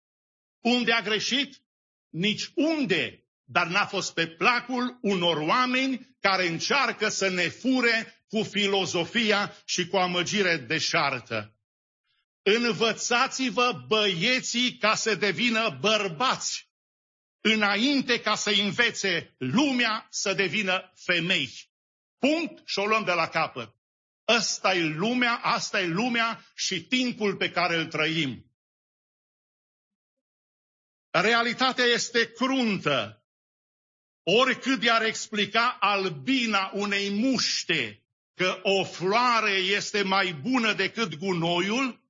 Unde 0.60 0.92
a 0.92 1.00
greșit? 1.00 1.62
Nici 2.08 2.50
unde, 2.54 3.24
dar 3.44 3.66
n-a 3.66 3.86
fost 3.86 4.14
pe 4.14 4.26
placul 4.26 4.98
unor 5.00 5.36
oameni 5.36 6.16
care 6.20 6.48
încearcă 6.48 7.08
să 7.08 7.28
ne 7.28 7.48
fure 7.48 8.24
cu 8.28 8.42
filozofia 8.42 9.56
și 9.64 9.86
cu 9.86 9.96
amăgire 9.96 10.56
deșartă. 10.56 11.51
Învățați-vă 12.42 13.84
băieții 13.86 14.76
ca 14.76 14.94
să 14.94 15.14
devină 15.14 15.78
bărbați 15.80 16.70
înainte 17.40 18.20
ca 18.20 18.34
să 18.34 18.50
învețe 18.50 19.34
lumea 19.38 20.06
să 20.10 20.34
devină 20.34 20.92
femei. 20.94 21.70
Punct 22.18 22.62
și 22.68 22.78
o 22.78 22.86
luăm 22.86 23.04
de 23.04 23.12
la 23.12 23.28
capăt. 23.28 23.74
Asta 24.24 24.74
e 24.74 24.82
lumea, 24.82 25.34
asta 25.42 25.80
e 25.80 25.86
lumea 25.86 26.44
și 26.54 26.84
timpul 26.84 27.36
pe 27.36 27.50
care 27.50 27.76
îl 27.76 27.86
trăim. 27.86 28.46
Realitatea 31.10 31.84
este 31.84 32.32
cruntă. 32.32 33.24
Oricât 34.22 34.80
de-ar 34.80 35.02
explica 35.02 35.76
albina 35.80 36.70
unei 36.74 37.10
muște 37.10 38.06
că 38.34 38.60
o 38.62 38.84
floare 38.84 39.50
este 39.50 40.02
mai 40.02 40.32
bună 40.32 40.72
decât 40.72 41.14
gunoiul, 41.14 42.01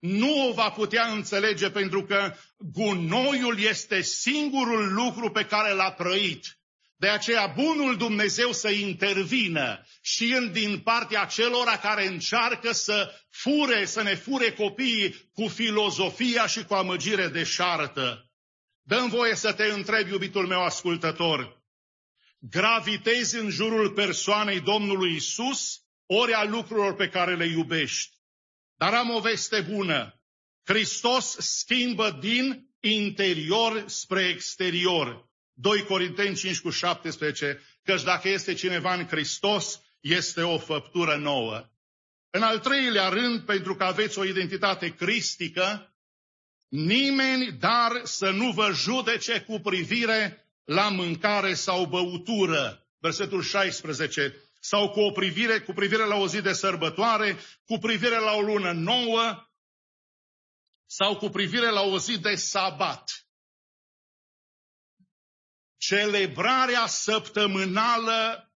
nu 0.00 0.48
o 0.48 0.52
va 0.52 0.70
putea 0.70 1.06
înțelege 1.06 1.70
pentru 1.70 2.04
că 2.04 2.34
gunoiul 2.58 3.58
este 3.58 4.00
singurul 4.00 4.92
lucru 4.92 5.30
pe 5.30 5.44
care 5.44 5.72
l-a 5.72 5.90
trăit. 5.90 6.58
De 6.96 7.08
aceea 7.08 7.46
bunul 7.46 7.96
Dumnezeu 7.96 8.52
să 8.52 8.70
intervină 8.70 9.86
și 10.02 10.32
în 10.32 10.52
din 10.52 10.78
partea 10.78 11.24
celor 11.24 11.78
care 11.82 12.06
încearcă 12.06 12.72
să 12.72 13.14
fure, 13.30 13.84
să 13.84 14.02
ne 14.02 14.14
fure 14.14 14.52
copiii 14.52 15.30
cu 15.32 15.48
filozofia 15.48 16.46
și 16.46 16.64
cu 16.64 16.74
amăgire 16.74 17.28
deșartă. 17.28 18.30
Dăm 18.82 19.08
voie 19.08 19.34
să 19.34 19.52
te 19.52 19.64
întreb, 19.64 20.08
iubitul 20.08 20.46
meu 20.46 20.62
ascultător, 20.62 21.62
gravitezi 22.38 23.36
în 23.36 23.50
jurul 23.50 23.90
persoanei 23.90 24.60
Domnului 24.60 25.14
Isus, 25.14 25.80
ori 26.06 26.32
a 26.32 26.44
lucrurilor 26.44 26.94
pe 26.94 27.08
care 27.08 27.36
le 27.36 27.46
iubești. 27.46 28.19
Dar 28.80 28.94
am 28.94 29.10
o 29.10 29.20
veste 29.20 29.60
bună. 29.60 30.20
Hristos 30.64 31.36
schimbă 31.38 32.18
din 32.20 32.68
interior 32.80 33.84
spre 33.86 34.28
exterior. 34.28 35.28
2 35.52 35.84
Corinteni 35.84 36.36
5 36.36 36.60
cu 36.60 36.70
17, 36.70 37.60
căci 37.82 38.02
dacă 38.02 38.28
este 38.28 38.54
cineva 38.54 38.94
în 38.94 39.06
Hristos, 39.06 39.80
este 40.00 40.42
o 40.42 40.58
făptură 40.58 41.16
nouă. 41.16 41.68
În 42.30 42.42
al 42.42 42.58
treilea 42.58 43.08
rând, 43.08 43.40
pentru 43.40 43.74
că 43.74 43.84
aveți 43.84 44.18
o 44.18 44.24
identitate 44.24 44.94
cristică, 44.94 45.94
nimeni 46.68 47.52
dar 47.52 48.00
să 48.02 48.30
nu 48.30 48.50
vă 48.50 48.70
judece 48.72 49.40
cu 49.40 49.58
privire 49.58 50.46
la 50.64 50.88
mâncare 50.88 51.54
sau 51.54 51.84
băutură. 51.84 52.86
Versetul 52.98 53.42
16. 53.42 54.34
Sau 54.62 54.90
cu 54.90 55.00
o 55.00 55.10
privire, 55.10 55.60
cu 55.60 55.72
privire 55.72 56.04
la 56.04 56.16
o 56.16 56.28
zi 56.28 56.40
de 56.40 56.52
sărbătoare, 56.52 57.38
cu 57.64 57.78
privire 57.78 58.18
la 58.18 58.32
o 58.32 58.40
lună 58.40 58.72
nouă, 58.72 59.50
sau 60.86 61.16
cu 61.16 61.28
privire 61.28 61.70
la 61.70 61.80
o 61.80 61.98
zi 61.98 62.18
de 62.18 62.34
sabat. 62.34 63.26
Celebrarea 65.76 66.86
săptămânală 66.86 68.52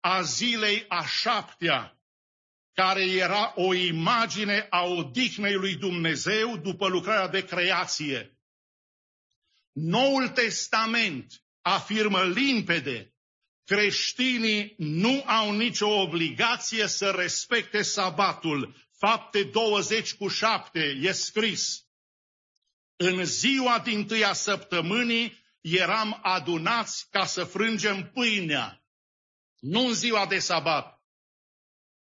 a 0.00 0.22
zilei 0.22 0.84
a 0.88 1.06
șaptea, 1.06 1.98
care 2.72 3.02
era 3.02 3.52
o 3.56 3.74
imagine 3.74 4.66
a 4.70 4.82
odihnei 4.82 5.54
lui 5.54 5.76
Dumnezeu 5.76 6.56
după 6.56 6.88
lucrarea 6.88 7.28
de 7.28 7.44
creație. 7.44 8.38
Noul 9.72 10.28
Testament 10.28 11.44
afirmă 11.60 12.24
limpede, 12.24 13.13
creștinii 13.64 14.74
nu 14.78 15.22
au 15.26 15.52
nicio 15.52 15.88
obligație 15.88 16.86
să 16.86 17.10
respecte 17.10 17.82
sabatul. 17.82 18.76
Fapte 18.98 19.42
20 19.42 20.14
cu 20.14 20.28
7 20.28 20.98
e 21.00 21.12
scris. 21.12 21.82
În 22.96 23.24
ziua 23.24 23.78
din 23.78 24.06
tâia 24.06 24.32
săptămânii 24.32 25.42
eram 25.60 26.20
adunați 26.22 27.06
ca 27.10 27.26
să 27.26 27.44
frângem 27.44 28.10
pâinea, 28.10 28.84
nu 29.58 29.86
în 29.86 29.94
ziua 29.94 30.26
de 30.26 30.38
sabat, 30.38 31.02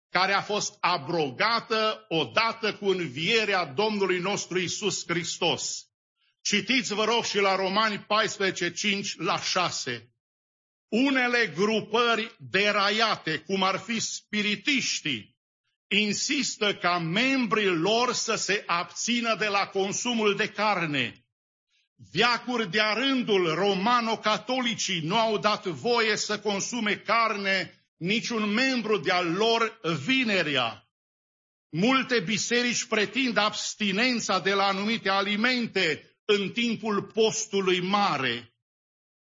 care 0.10 0.34
a 0.34 0.42
fost 0.42 0.78
abrogată 0.80 2.06
odată 2.08 2.76
cu 2.76 2.90
învierea 2.90 3.66
Domnului 3.66 4.20
nostru 4.20 4.60
Isus 4.60 5.04
Hristos. 5.08 5.88
Citiți, 6.42 6.94
vă 6.94 7.04
rog, 7.04 7.24
și 7.24 7.38
la 7.38 7.56
Romani 7.56 8.00
14, 8.00 8.72
5 8.72 9.16
la 9.18 9.42
6. 9.42 10.14
Unele 10.90 11.54
grupări 11.56 12.36
deraiate, 12.38 13.38
cum 13.38 13.64
ar 13.64 13.78
fi 13.78 14.00
spiritiștii, 14.00 15.38
insistă 15.88 16.76
ca 16.76 16.98
membrii 16.98 17.68
lor 17.68 18.14
să 18.14 18.36
se 18.36 18.64
abțină 18.66 19.36
de 19.36 19.48
la 19.48 19.68
consumul 19.68 20.36
de 20.36 20.48
carne. 20.50 21.24
Viacuri 22.12 22.70
de-a 22.72 22.94
rândul 22.94 23.54
romano-catolicii 23.54 25.02
nu 25.02 25.18
au 25.18 25.38
dat 25.38 25.66
voie 25.66 26.16
să 26.16 26.40
consume 26.40 26.96
carne 26.96 27.74
niciun 27.98 28.50
membru 28.50 28.98
de-al 28.98 29.32
lor 29.32 29.80
vinerea. 30.06 30.90
Multe 31.70 32.20
biserici 32.20 32.86
pretind 32.86 33.38
abstinența 33.38 34.40
de 34.40 34.54
la 34.54 34.64
anumite 34.64 35.10
alimente 35.10 36.18
în 36.26 36.50
timpul 36.50 37.04
postului 37.04 37.82
mare. 37.82 38.49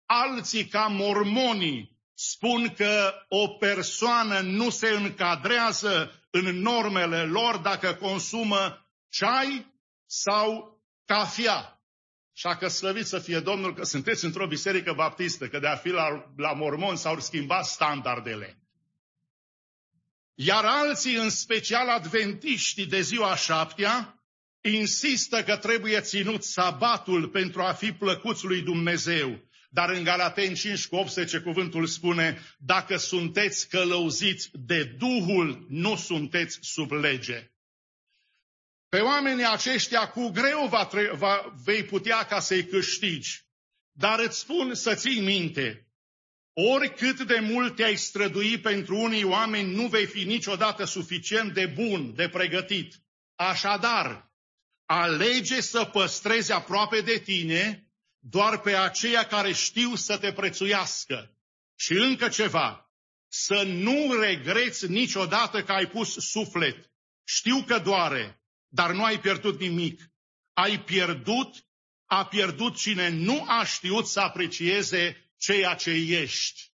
Alții, 0.06 0.66
ca 0.66 0.87
mormonii, 0.87 1.99
spun 2.14 2.75
că 2.75 3.12
o 3.28 3.49
persoană 3.49 4.40
nu 4.40 4.70
se 4.70 4.88
încadrează 4.88 6.23
în 6.30 6.61
normele 6.61 7.23
lor 7.23 7.56
dacă 7.56 7.94
consumă 7.94 8.88
ceai 9.08 9.73
sau 10.06 10.78
cafea. 11.04 11.75
Așa 12.37 12.56
că 12.56 12.68
slăvit 12.68 13.06
să 13.06 13.18
fie 13.18 13.40
Domnul 13.40 13.75
că 13.75 13.84
sunteți 13.84 14.25
într-o 14.25 14.46
biserică 14.46 14.92
baptistă, 14.92 15.49
că 15.49 15.58
de 15.58 15.66
a 15.66 15.76
fi 15.76 15.88
la, 15.88 16.32
la 16.37 16.52
mormon 16.52 16.96
s-au 16.96 17.20
schimbat 17.20 17.64
standardele. 17.64 18.58
Iar 20.34 20.64
alții, 20.64 21.14
în 21.14 21.30
special 21.30 21.88
adventiștii 21.88 22.87
de 22.87 23.00
ziua 23.00 23.37
șaptea, 23.37 24.25
insistă 24.61 25.42
că 25.42 25.56
trebuie 25.56 26.00
ținut 26.00 26.42
sabatul 26.42 27.28
pentru 27.28 27.62
a 27.62 27.73
fi 27.73 27.92
plăcuți 27.92 28.44
lui 28.44 28.61
Dumnezeu. 28.61 29.40
Dar 29.74 29.90
în 29.90 30.04
Galaten 30.04 30.54
5 30.54 30.86
cu 30.86 30.96
18 30.96 31.40
cuvântul 31.40 31.86
spune, 31.86 32.40
dacă 32.58 32.96
sunteți 32.96 33.68
călăuziți 33.68 34.50
de 34.52 34.84
Duhul, 34.84 35.66
nu 35.68 35.96
sunteți 35.96 36.58
sub 36.60 36.90
lege. 36.92 37.52
Pe 38.88 39.00
oamenii 39.00 39.46
aceștia 39.46 40.08
cu 40.08 40.28
greu 40.28 40.66
va, 40.66 40.88
va, 41.12 41.54
vei 41.64 41.84
putea 41.84 42.22
ca 42.22 42.40
să-i 42.40 42.66
câștigi. 42.66 43.44
Dar 43.92 44.18
îți 44.18 44.38
spun 44.38 44.74
să 44.74 44.94
ții 44.94 45.20
minte, 45.20 45.88
oricât 46.74 47.26
de 47.26 47.38
mult 47.40 47.76
te-ai 47.76 47.96
strădui 47.96 48.60
pentru 48.60 48.96
unii 48.96 49.24
oameni, 49.24 49.74
nu 49.74 49.87
vei 49.87 50.06
fi 50.06 50.24
niciodată 50.24 50.84
suficient 50.84 51.54
de 51.54 51.66
bun, 51.66 52.14
de 52.14 52.28
pregătit. 52.28 52.94
Așadar, 53.34 54.32
alege 54.87 55.60
să 55.60 55.84
păstrezi 55.84 56.52
aproape 56.52 57.00
de 57.00 57.18
tine 57.18 57.84
doar 58.26 58.60
pe 58.60 58.76
aceia 58.76 59.26
care 59.26 59.52
știu 59.52 59.94
să 59.94 60.18
te 60.18 60.32
prețuiască. 60.32 61.37
Și 61.76 61.92
încă 61.92 62.28
ceva, 62.28 62.92
să 63.28 63.62
nu 63.62 64.12
regreți 64.20 64.90
niciodată 64.90 65.62
că 65.62 65.72
ai 65.72 65.87
pus 65.87 66.16
suflet. 66.30 66.90
Știu 67.24 67.62
că 67.62 67.78
doare, 67.78 68.42
dar 68.68 68.92
nu 68.92 69.04
ai 69.04 69.20
pierdut 69.20 69.60
nimic. 69.60 70.00
Ai 70.52 70.80
pierdut, 70.80 71.66
a 72.06 72.26
pierdut 72.26 72.76
cine 72.76 73.08
nu 73.08 73.44
a 73.48 73.64
știut 73.64 74.06
să 74.06 74.20
aprecieze 74.20 75.32
ceea 75.37 75.74
ce 75.74 75.90
ești. 75.90 76.72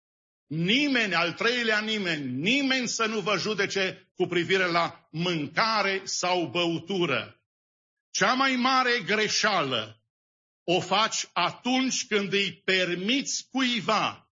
Nimeni, 0.47 1.15
al 1.15 1.33
treilea 1.33 1.81
nimeni, 1.81 2.31
nimeni 2.31 2.89
să 2.89 3.07
nu 3.07 3.21
vă 3.21 3.37
judece 3.39 4.11
cu 4.15 4.27
privire 4.27 4.67
la 4.67 5.09
mâncare 5.11 6.01
sau 6.05 6.47
băutură. 6.47 7.41
Cea 8.11 8.33
mai 8.33 8.57
mare 8.57 9.01
greșeală 9.07 9.98
o 10.71 10.81
faci 10.81 11.29
atunci 11.33 12.07
când 12.07 12.33
îi 12.33 12.63
permiți 12.65 13.49
cuiva 13.51 14.31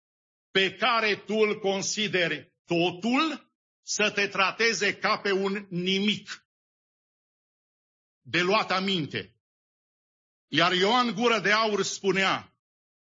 pe 0.51 0.75
care 0.75 1.16
tu 1.16 1.35
îl 1.35 1.59
consideri 1.59 2.53
totul 2.64 3.51
să 3.83 4.11
te 4.11 4.27
trateze 4.27 4.97
ca 4.97 5.19
pe 5.19 5.33
un 5.33 5.66
nimic 5.71 6.47
de 8.21 8.40
luat 8.40 8.71
aminte. 8.71 9.35
Iar 10.49 10.73
Ioan 10.73 11.14
Gură 11.14 11.38
de 11.38 11.53
Aur 11.53 11.83
spunea, 11.83 12.55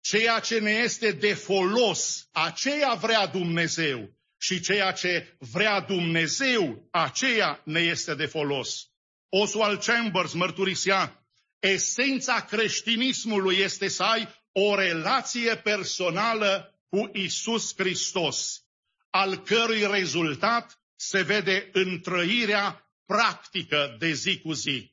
ceea 0.00 0.40
ce 0.40 0.58
ne 0.58 0.70
este 0.70 1.12
de 1.12 1.34
folos, 1.34 2.28
aceea 2.32 2.94
vrea 2.94 3.26
Dumnezeu. 3.26 4.16
Și 4.38 4.60
ceea 4.60 4.92
ce 4.92 5.36
vrea 5.38 5.80
Dumnezeu, 5.80 6.88
aceea 6.90 7.62
ne 7.64 7.80
este 7.80 8.14
de 8.14 8.26
folos. 8.26 8.90
Oswald 9.28 9.82
Chambers 9.82 10.32
mărturisea, 10.32 11.21
esența 11.62 12.44
creștinismului 12.44 13.56
este 13.56 13.88
să 13.88 14.02
ai 14.02 14.28
o 14.52 14.74
relație 14.74 15.56
personală 15.56 16.80
cu 16.88 17.10
Isus 17.12 17.74
Hristos, 17.76 18.64
al 19.10 19.36
cărui 19.36 19.86
rezultat 19.86 20.80
se 20.96 21.22
vede 21.22 21.70
în 21.72 22.00
trăirea 22.00 22.90
practică 23.06 23.96
de 23.98 24.12
zi 24.12 24.40
cu 24.40 24.52
zi. 24.52 24.92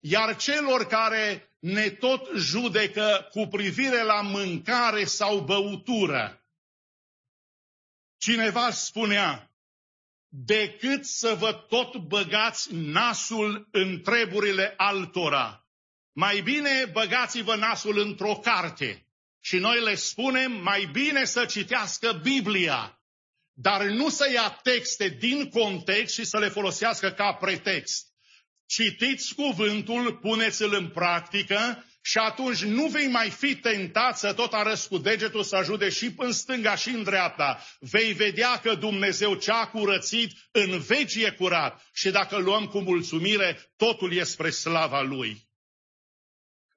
Iar 0.00 0.36
celor 0.36 0.86
care 0.86 1.52
ne 1.58 1.90
tot 1.90 2.28
judecă 2.34 3.28
cu 3.30 3.46
privire 3.46 4.02
la 4.02 4.20
mâncare 4.20 5.04
sau 5.04 5.40
băutură, 5.40 6.42
cineva 8.16 8.70
spunea, 8.70 9.52
decât 10.28 11.04
să 11.04 11.34
vă 11.34 11.52
tot 11.52 11.96
băgați 11.96 12.74
nasul 12.74 13.68
în 13.70 14.00
treburile 14.00 14.74
altora. 14.76 15.67
Mai 16.20 16.40
bine 16.40 16.84
băgați-vă 16.92 17.54
nasul 17.54 17.98
într-o 17.98 18.34
carte. 18.34 19.06
Și 19.40 19.56
noi 19.56 19.80
le 19.80 19.94
spunem, 19.94 20.52
mai 20.52 20.88
bine 20.92 21.24
să 21.24 21.44
citească 21.44 22.20
Biblia, 22.22 23.00
dar 23.52 23.84
nu 23.84 24.08
să 24.08 24.30
ia 24.32 24.58
texte 24.62 25.08
din 25.08 25.48
context 25.48 26.14
și 26.14 26.24
să 26.24 26.38
le 26.38 26.48
folosească 26.48 27.10
ca 27.10 27.32
pretext. 27.32 28.06
Citiți 28.66 29.34
cuvântul, 29.34 30.14
puneți-l 30.14 30.74
în 30.74 30.88
practică 30.88 31.84
și 32.02 32.18
atunci 32.18 32.62
nu 32.62 32.86
vei 32.86 33.06
mai 33.06 33.30
fi 33.30 33.56
tentat 33.56 34.18
să 34.18 34.32
tot 34.32 34.52
arăți 34.52 34.88
cu 34.88 34.98
degetul 34.98 35.42
să 35.42 35.56
ajude 35.56 35.88
și 35.88 36.14
în 36.16 36.32
stânga 36.32 36.74
și 36.74 36.88
în 36.88 37.02
dreapta. 37.02 37.64
Vei 37.80 38.12
vedea 38.12 38.56
că 38.56 38.74
Dumnezeu 38.74 39.34
ce-a 39.34 39.66
curățit 39.66 40.30
în 40.50 40.78
veci 40.78 41.14
e 41.14 41.30
curat 41.30 41.88
și 41.92 42.10
dacă 42.10 42.36
luăm 42.36 42.66
cu 42.66 42.78
mulțumire, 42.78 43.72
totul 43.76 44.12
e 44.12 44.22
spre 44.22 44.50
slava 44.50 45.02
Lui. 45.02 45.47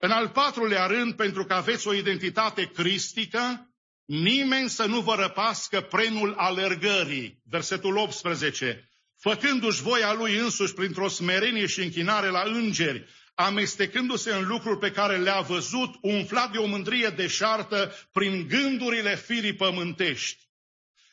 În 0.04 0.12
al 0.12 0.30
patrulea 0.30 0.86
rând, 0.86 1.14
pentru 1.14 1.46
că 1.46 1.54
aveți 1.54 1.88
o 1.88 1.94
identitate 1.94 2.72
cristică, 2.74 3.74
nimeni 4.06 4.70
să 4.70 4.86
nu 4.86 5.00
vă 5.00 5.16
răpască 5.16 5.82
prenul 5.82 6.34
alergării. 6.38 7.42
Versetul 7.44 7.98
18 7.98 8.90
făcându-și 9.20 9.82
voia 9.82 10.14
lui 10.14 10.38
însuși 10.38 10.74
printr-o 10.74 11.08
smerenie 11.08 11.66
și 11.66 11.82
închinare 11.82 12.28
la 12.28 12.44
îngeri, 12.46 13.08
amestecându-se 13.34 14.32
în 14.32 14.48
lucruri 14.48 14.80
pe 14.80 14.92
care 14.92 15.18
le-a 15.18 15.42
văzut, 15.42 15.96
umflat 16.02 16.52
de 16.52 16.58
o 16.58 16.66
mândrie 16.66 17.10
deșartă 17.10 17.96
prin 18.12 18.48
gândurile 18.48 19.16
firii 19.16 19.56
pământești. 19.56 20.50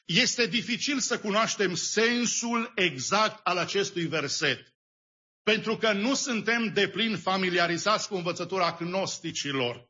Este 0.05 0.47
dificil 0.47 0.99
să 0.99 1.19
cunoaștem 1.19 1.75
sensul 1.75 2.73
exact 2.75 3.41
al 3.43 3.57
acestui 3.57 4.07
verset, 4.07 4.75
pentru 5.49 5.77
că 5.77 5.93
nu 5.93 6.15
suntem 6.15 6.73
deplin 6.73 7.17
familiarizați 7.17 8.09
cu 8.09 8.15
învățătura 8.15 8.77
gnosticilor. 8.81 9.89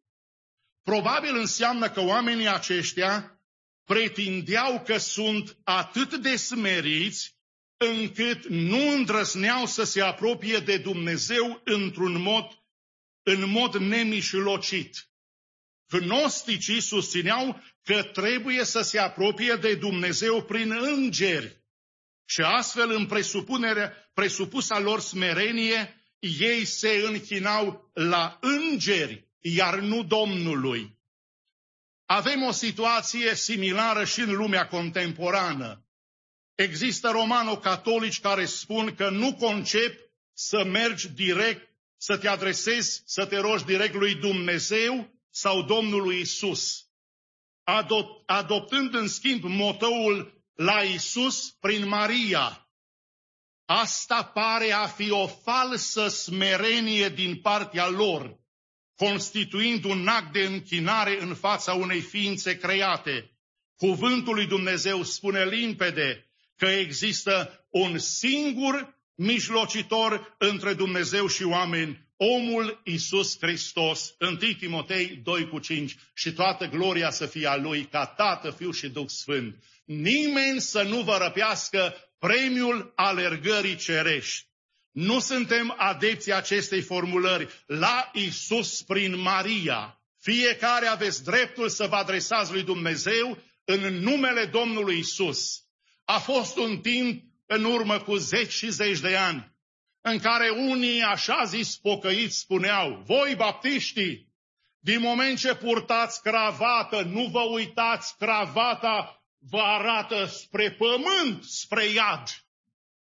Probabil 0.83 1.37
înseamnă 1.37 1.91
că 1.91 2.01
oamenii 2.01 2.49
aceștia 2.49 3.41
pretindeau 3.85 4.83
că 4.83 4.99
sunt 4.99 5.59
atât 5.65 6.15
de 6.15 6.37
smeriți 6.37 7.37
încât 7.77 8.47
nu 8.47 8.91
îndrăzneau 8.91 9.67
să 9.67 9.85
se 9.85 10.01
apropie 10.01 10.59
de 10.59 10.79
Dumnezeu 10.79 11.61
într-un 11.65 12.21
mod, 12.21 12.63
în 13.23 13.49
mod 13.51 13.75
nemișlocit. 13.75 15.11
Gnosticii 15.89 16.81
susțineau 16.81 17.63
că 17.83 18.03
trebuie 18.03 18.65
să 18.65 18.81
se 18.81 18.99
apropie 18.99 19.55
de 19.55 19.75
Dumnezeu 19.75 20.43
prin 20.43 20.73
îngeri 20.81 21.58
și 22.31 22.41
astfel 22.41 22.91
în 22.91 23.07
presupunerea, 23.07 24.11
presupusa 24.15 24.79
lor 24.79 25.01
smerenie, 25.01 26.03
ei 26.19 26.65
se 26.65 27.03
închinau 27.07 27.91
la 27.95 28.39
îngeri, 28.41 29.29
iar 29.41 29.79
nu 29.79 30.03
Domnului. 30.03 30.99
Avem 32.07 32.43
o 32.43 32.51
situație 32.51 33.35
similară 33.35 34.05
și 34.05 34.21
în 34.21 34.35
lumea 34.35 34.67
contemporană. 34.67 35.87
Există 36.55 37.11
romano-catolici 37.11 38.21
care 38.21 38.45
spun 38.45 38.95
că 38.95 39.11
nu 39.11 39.35
concep 39.35 40.11
să 40.33 40.65
mergi 40.65 41.09
direct, 41.09 41.69
să 41.97 42.19
te 42.19 42.29
adresezi, 42.29 43.03
să 43.07 43.27
te 43.27 43.37
rogi 43.37 43.65
direct 43.65 43.95
lui 43.95 44.15
Dumnezeu 44.15 45.11
sau 45.31 45.63
Domnului 45.63 46.21
Isus. 46.21 46.87
Adoptând 48.27 48.95
în 48.95 49.09
schimb 49.09 49.43
motoul 49.43 50.38
la 50.59 50.83
Isus 50.83 51.51
prin 51.61 51.89
Maria. 51.89 52.69
Asta 53.65 54.25
pare 54.25 54.73
a 54.73 54.87
fi 54.87 55.11
o 55.11 55.27
falsă 55.27 56.09
smerenie 56.09 57.09
din 57.09 57.41
partea 57.41 57.89
lor, 57.89 58.39
constituind 58.97 59.85
un 59.85 60.09
act 60.09 60.33
de 60.33 60.41
închinare 60.41 61.23
în 61.23 61.35
fața 61.35 61.75
unei 61.75 62.01
ființe 62.01 62.57
create. 62.57 63.31
Cuvântul 63.77 64.35
lui 64.35 64.47
Dumnezeu 64.47 65.03
spune 65.03 65.45
limpede 65.45 66.31
că 66.57 66.67
există 66.67 67.67
un 67.71 67.99
singur 67.99 68.97
mijlocitor 69.15 70.35
între 70.39 70.75
Dumnezeu 70.75 71.27
și 71.27 71.43
oameni, 71.43 72.08
omul 72.19 72.81
Isus 72.85 73.37
Hristos, 73.41 74.15
1 74.21 74.37
Timotei 74.37 75.21
2 75.23 75.49
cu 75.49 75.59
5, 75.59 75.97
și 76.15 76.33
toată 76.33 76.67
gloria 76.67 77.11
să 77.11 77.27
fie 77.27 77.47
a 77.47 77.57
Lui, 77.57 77.85
ca 77.85 78.07
Tată, 78.07 78.51
Fiu 78.51 78.71
și 78.71 78.89
Duh 78.89 79.09
Sfânt. 79.09 79.65
Nimeni 79.85 80.61
să 80.61 80.83
nu 80.83 81.03
vă 81.03 81.19
răpească 81.23 81.95
premiul 82.19 82.93
alergării 82.97 83.77
cerești. 83.77 84.47
Nu 84.91 85.19
suntem 85.19 85.75
adepții 85.77 86.33
acestei 86.33 86.81
formulări. 86.81 87.49
La 87.67 88.11
Isus 88.15 88.83
prin 88.83 89.21
Maria. 89.21 90.01
Fiecare 90.21 90.87
aveți 90.87 91.25
dreptul 91.25 91.69
să 91.69 91.87
vă 91.87 91.97
adresați 91.97 92.53
lui 92.53 92.63
Dumnezeu 92.63 93.39
în 93.65 93.95
numele 93.95 94.45
Domnului 94.45 94.99
Isus. 94.99 95.63
A 96.05 96.19
fost 96.19 96.57
un 96.57 96.79
timp 96.79 97.23
în 97.47 97.65
urmă 97.65 98.01
cu 98.01 98.17
zeci 98.17 98.53
și 98.53 98.71
zeci 98.71 99.01
de 99.01 99.17
ani 99.17 99.57
în 100.01 100.19
care 100.19 100.49
unii 100.49 101.03
așa 101.03 101.45
zis 101.45 101.77
pocăiți 101.77 102.39
spuneau, 102.39 103.03
voi 103.07 103.35
baptiștii, 103.35 104.29
din 104.79 105.01
moment 105.01 105.39
ce 105.39 105.55
purtați 105.55 106.23
cravată, 106.23 107.03
nu 107.03 107.25
vă 107.25 107.41
uitați, 107.41 108.17
cravata 108.17 109.23
vă 109.39 109.61
arată 109.61 110.25
spre 110.25 110.71
pământ, 110.71 111.45
spre 111.45 111.85
iad. 111.85 112.23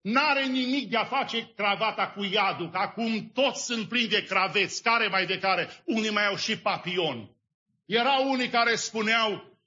N-are 0.01 0.47
nimic 0.47 0.91
de 0.91 0.97
a 0.97 1.05
face 1.05 1.53
cravata 1.57 2.09
cu 2.09 2.25
iadul, 2.25 2.71
că 2.71 2.79
acum 2.79 3.31
toți 3.35 3.65
sunt 3.65 3.89
plini 3.89 4.09
de 4.09 4.25
craveți, 4.25 4.83
care 4.83 5.09
mai 5.09 5.27
de 5.27 5.39
care, 5.39 5.83
unii 5.85 6.11
mai 6.11 6.27
au 6.27 6.37
și 6.37 6.59
papion. 6.59 7.31
Erau 7.87 8.31
unii 8.31 8.49
care 8.49 8.75
spuneau, 8.75 9.59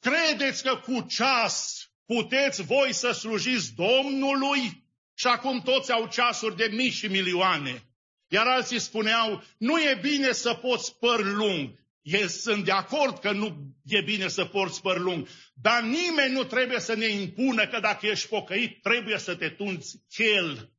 credeți 0.00 0.62
că 0.62 0.76
cu 0.76 1.00
ceas 1.00 1.88
puteți 2.06 2.62
voi 2.62 2.92
să 2.92 3.10
slujiți 3.10 3.74
Domnului? 3.74 4.87
Și 5.18 5.26
acum 5.26 5.60
toți 5.60 5.92
au 5.92 6.06
ceasuri 6.06 6.56
de 6.56 6.68
mii 6.72 6.90
și 6.90 7.06
milioane. 7.06 7.82
Iar 8.28 8.46
alții 8.46 8.78
spuneau, 8.78 9.42
nu 9.58 9.80
e 9.80 9.98
bine 10.02 10.32
să 10.32 10.54
poți 10.54 10.98
păr 10.98 11.24
lung. 11.24 11.86
Eu 12.02 12.26
sunt 12.26 12.64
de 12.64 12.70
acord 12.70 13.18
că 13.18 13.32
nu 13.32 13.74
e 13.84 14.00
bine 14.00 14.28
să 14.28 14.44
porți 14.44 14.80
păr 14.80 14.98
lung, 14.98 15.28
dar 15.54 15.82
nimeni 15.82 16.32
nu 16.32 16.44
trebuie 16.44 16.80
să 16.80 16.94
ne 16.94 17.06
impună 17.06 17.66
că 17.66 17.80
dacă 17.80 18.06
ești 18.06 18.28
pocăit, 18.28 18.82
trebuie 18.82 19.18
să 19.18 19.34
te 19.34 19.48
tunți 19.48 19.96
chel. 20.08 20.72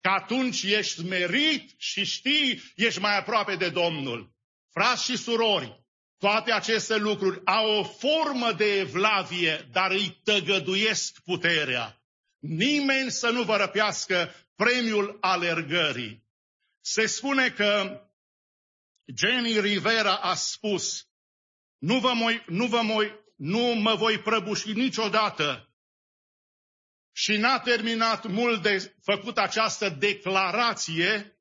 Că 0.00 0.08
atunci 0.08 0.62
ești 0.62 0.94
smerit 0.94 1.74
și 1.76 2.04
știi, 2.04 2.62
ești 2.76 3.00
mai 3.00 3.18
aproape 3.18 3.56
de 3.56 3.68
Domnul. 3.68 4.32
Frați 4.72 5.04
și 5.04 5.16
surori, 5.16 5.84
toate 6.18 6.52
aceste 6.52 6.96
lucruri 6.96 7.40
au 7.44 7.78
o 7.78 7.84
formă 7.84 8.52
de 8.52 8.78
evlavie, 8.78 9.68
dar 9.70 9.90
îi 9.90 10.20
tăgăduiesc 10.24 11.20
puterea. 11.24 12.01
Nimeni 12.42 13.10
să 13.10 13.30
nu 13.30 13.42
vă 13.42 13.56
răpească 13.56 14.34
premiul 14.54 15.18
alergării. 15.20 16.26
Se 16.80 17.06
spune 17.06 17.50
că 17.50 18.00
Jenny 19.16 19.60
Rivera 19.60 20.16
a 20.16 20.34
spus, 20.34 21.08
nu, 21.78 21.98
vă 21.98 22.12
moi, 22.14 22.44
nu, 22.46 22.66
vă 22.66 22.82
moi, 22.82 23.20
nu 23.36 23.74
mă 23.74 23.94
voi 23.94 24.18
prăbuși 24.18 24.72
niciodată. 24.72 25.74
Și 27.12 27.36
n-a 27.36 27.60
terminat 27.60 28.26
mult 28.26 28.62
de 28.62 28.96
făcut 29.02 29.38
această 29.38 29.88
declarație 29.88 31.40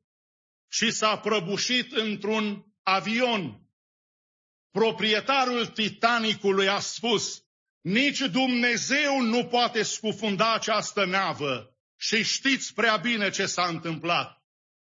și 0.68 0.92
s-a 0.92 1.20
prăbușit 1.20 1.92
într-un 1.92 2.74
avion. 2.84 3.70
Proprietarul 4.72 5.68
Titanicului 5.68 6.68
a 6.68 6.80
spus, 6.80 7.46
nici 7.82 8.20
Dumnezeu 8.20 9.22
nu 9.22 9.46
poate 9.46 9.84
scufunda 9.84 10.54
această 10.54 11.06
navă. 11.06 11.76
Și 11.98 12.24
știți 12.24 12.74
prea 12.74 12.98
bine 12.98 13.30
ce 13.30 13.46
s-a 13.46 13.67
întâmplat. 13.67 14.41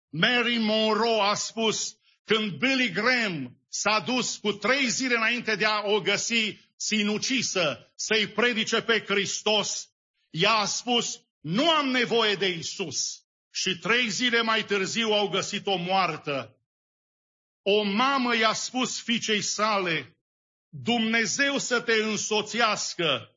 Mary 0.10 0.58
Monroe 0.58 1.22
a 1.22 1.34
spus, 1.34 1.98
când 2.24 2.52
Billy 2.52 2.92
Graham 2.92 3.58
s-a 3.70 4.00
dus 4.00 4.38
cu 4.38 4.52
trei 4.52 4.90
zile 4.90 5.16
înainte 5.16 5.56
de 5.56 5.66
a 5.66 5.82
o 5.84 6.02
găsi 6.02 6.58
sinucisă 6.76 7.92
să-i 7.96 8.28
predice 8.28 8.82
pe 8.82 9.04
Hristos, 9.08 9.90
ea 10.30 10.54
a 10.54 10.66
spus, 10.66 11.20
nu 11.40 11.70
am 11.70 11.88
nevoie 11.88 12.36
de 12.36 12.48
Isus. 12.48 13.24
Și 13.52 13.78
trei 13.78 14.10
zile 14.10 14.42
mai 14.42 14.66
târziu 14.66 15.12
au 15.12 15.28
găsit-o 15.28 15.76
moartă. 15.76 16.60
O 17.62 17.84
mamă 17.84 18.36
i-a 18.36 18.54
spus 18.54 19.02
fiicei 19.02 19.42
sale, 19.42 20.15
Dumnezeu 20.84 21.58
să 21.58 21.82
te 21.82 21.94
însoțească 21.94 23.36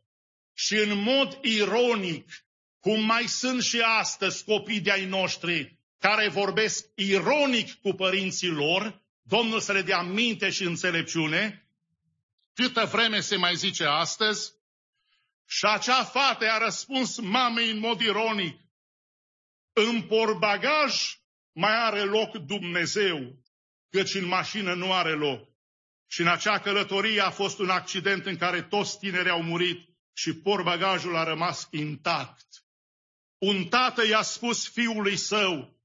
și 0.54 0.74
în 0.74 0.98
mod 0.98 1.38
ironic, 1.42 2.46
cum 2.80 3.04
mai 3.04 3.26
sunt 3.26 3.62
și 3.62 3.80
astăzi 3.80 4.44
copii 4.44 4.80
de-ai 4.80 5.04
noștri 5.04 5.78
care 5.98 6.28
vorbesc 6.28 6.86
ironic 6.94 7.74
cu 7.74 7.92
părinții 7.92 8.48
lor, 8.48 9.02
Domnul 9.22 9.60
să 9.60 9.72
le 9.72 9.82
dea 9.82 10.02
minte 10.02 10.50
și 10.50 10.62
înțelepciune, 10.62 11.68
câtă 12.54 12.84
vreme 12.84 13.20
se 13.20 13.36
mai 13.36 13.54
zice 13.54 13.84
astăzi, 13.84 14.52
și 15.46 15.64
acea 15.64 16.04
fată 16.04 16.50
a 16.50 16.58
răspuns 16.58 17.18
mamei 17.18 17.70
în 17.70 17.78
mod 17.78 18.00
ironic, 18.00 18.60
în 19.72 20.02
porbagaj 20.02 21.20
mai 21.52 21.86
are 21.86 22.00
loc 22.00 22.36
Dumnezeu, 22.36 23.36
căci 23.90 24.14
în 24.14 24.26
mașină 24.26 24.74
nu 24.74 24.92
are 24.92 25.12
loc. 25.12 25.48
Și 26.10 26.20
în 26.20 26.28
acea 26.28 26.58
călătorie 26.58 27.20
a 27.20 27.30
fost 27.30 27.58
un 27.58 27.70
accident 27.70 28.26
în 28.26 28.36
care 28.36 28.62
toți 28.62 28.98
tinerii 28.98 29.30
au 29.30 29.42
murit 29.42 29.88
și 30.12 30.34
porbagajul 30.34 31.16
a 31.16 31.24
rămas 31.24 31.68
intact. 31.70 32.46
Un 33.38 33.64
tată 33.64 34.06
i-a 34.06 34.22
spus 34.22 34.68
fiului 34.68 35.16
său, 35.16 35.76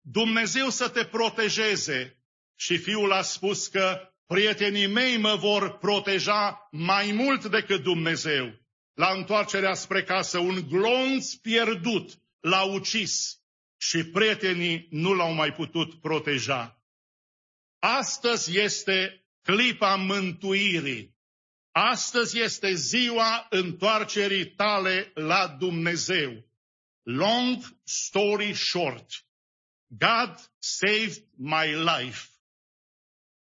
Dumnezeu 0.00 0.68
să 0.68 0.88
te 0.88 1.04
protejeze. 1.04 2.16
Și 2.56 2.78
fiul 2.78 3.12
a 3.12 3.22
spus 3.22 3.66
că 3.66 4.12
prietenii 4.26 4.86
mei 4.86 5.16
mă 5.16 5.36
vor 5.36 5.78
proteja 5.78 6.68
mai 6.70 7.12
mult 7.12 7.44
decât 7.44 7.82
Dumnezeu. 7.82 8.60
La 8.94 9.12
întoarcerea 9.12 9.74
spre 9.74 10.02
casă, 10.02 10.38
un 10.38 10.68
glonț 10.68 11.32
pierdut 11.32 12.18
l-a 12.40 12.62
ucis 12.62 13.40
și 13.76 14.04
prietenii 14.04 14.86
nu 14.90 15.12
l-au 15.12 15.32
mai 15.32 15.52
putut 15.52 16.00
proteja. 16.00 16.82
Astăzi 17.78 18.58
este 18.58 19.21
clipa 19.42 19.94
mântuirii. 19.94 21.14
Astăzi 21.72 22.40
este 22.40 22.74
ziua 22.74 23.46
întoarcerii 23.50 24.46
tale 24.46 25.10
la 25.14 25.46
Dumnezeu. 25.58 26.44
Long 27.02 27.64
story 27.84 28.54
short. 28.54 29.24
God 29.86 30.50
saved 30.58 31.24
my 31.36 31.66
life. 31.66 32.26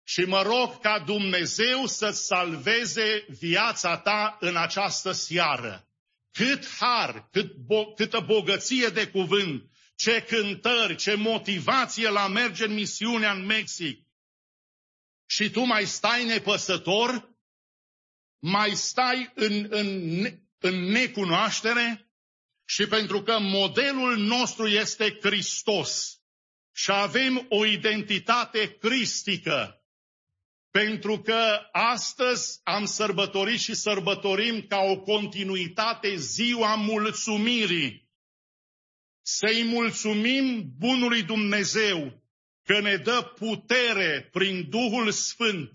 Și 0.03 0.21
mă 0.21 0.41
rog 0.41 0.79
ca 0.79 0.99
Dumnezeu 0.99 1.85
să 1.85 2.09
salveze 2.09 3.25
viața 3.27 3.97
ta 3.97 4.37
în 4.39 4.55
această 4.55 5.11
seară. 5.11 5.87
Cât 6.31 6.67
har, 6.79 7.29
cât 7.31 7.51
bo- 7.51 7.95
câtă 7.95 8.19
bogăție 8.19 8.87
de 8.87 9.07
cuvânt, 9.07 9.71
ce 9.95 10.23
cântări, 10.27 10.95
ce 10.95 11.15
motivație 11.15 12.09
la 12.09 12.27
merge 12.27 12.65
în 12.65 12.73
misiunea 12.73 13.31
în 13.31 13.45
Mexic. 13.45 14.06
Și 15.27 15.49
tu 15.49 15.63
mai 15.63 15.85
stai 15.85 16.25
nepăsător, 16.25 17.35
mai 18.39 18.75
stai 18.75 19.31
în, 19.35 19.67
în, 19.69 19.89
în 20.59 20.83
necunoaștere 20.83 22.11
și 22.65 22.87
pentru 22.87 23.21
că 23.21 23.39
modelul 23.39 24.17
nostru 24.17 24.67
este 24.67 25.17
Hristos 25.21 26.21
și 26.75 26.91
avem 26.91 27.45
o 27.49 27.65
identitate 27.65 28.77
cristică, 28.77 29.81
pentru 30.71 31.21
că 31.21 31.67
astăzi 31.71 32.59
am 32.63 32.85
sărbătorit 32.85 33.59
și 33.59 33.73
sărbătorim 33.73 34.61
ca 34.67 34.79
o 34.79 34.99
continuitate 34.99 36.15
ziua 36.15 36.75
mulțumirii. 36.75 38.09
Să-i 39.21 39.63
mulțumim 39.63 40.73
bunului 40.77 41.23
Dumnezeu 41.23 42.26
că 42.67 42.79
ne 42.79 42.95
dă 42.95 43.31
putere 43.35 44.29
prin 44.31 44.69
Duhul 44.69 45.11
Sfânt 45.11 45.71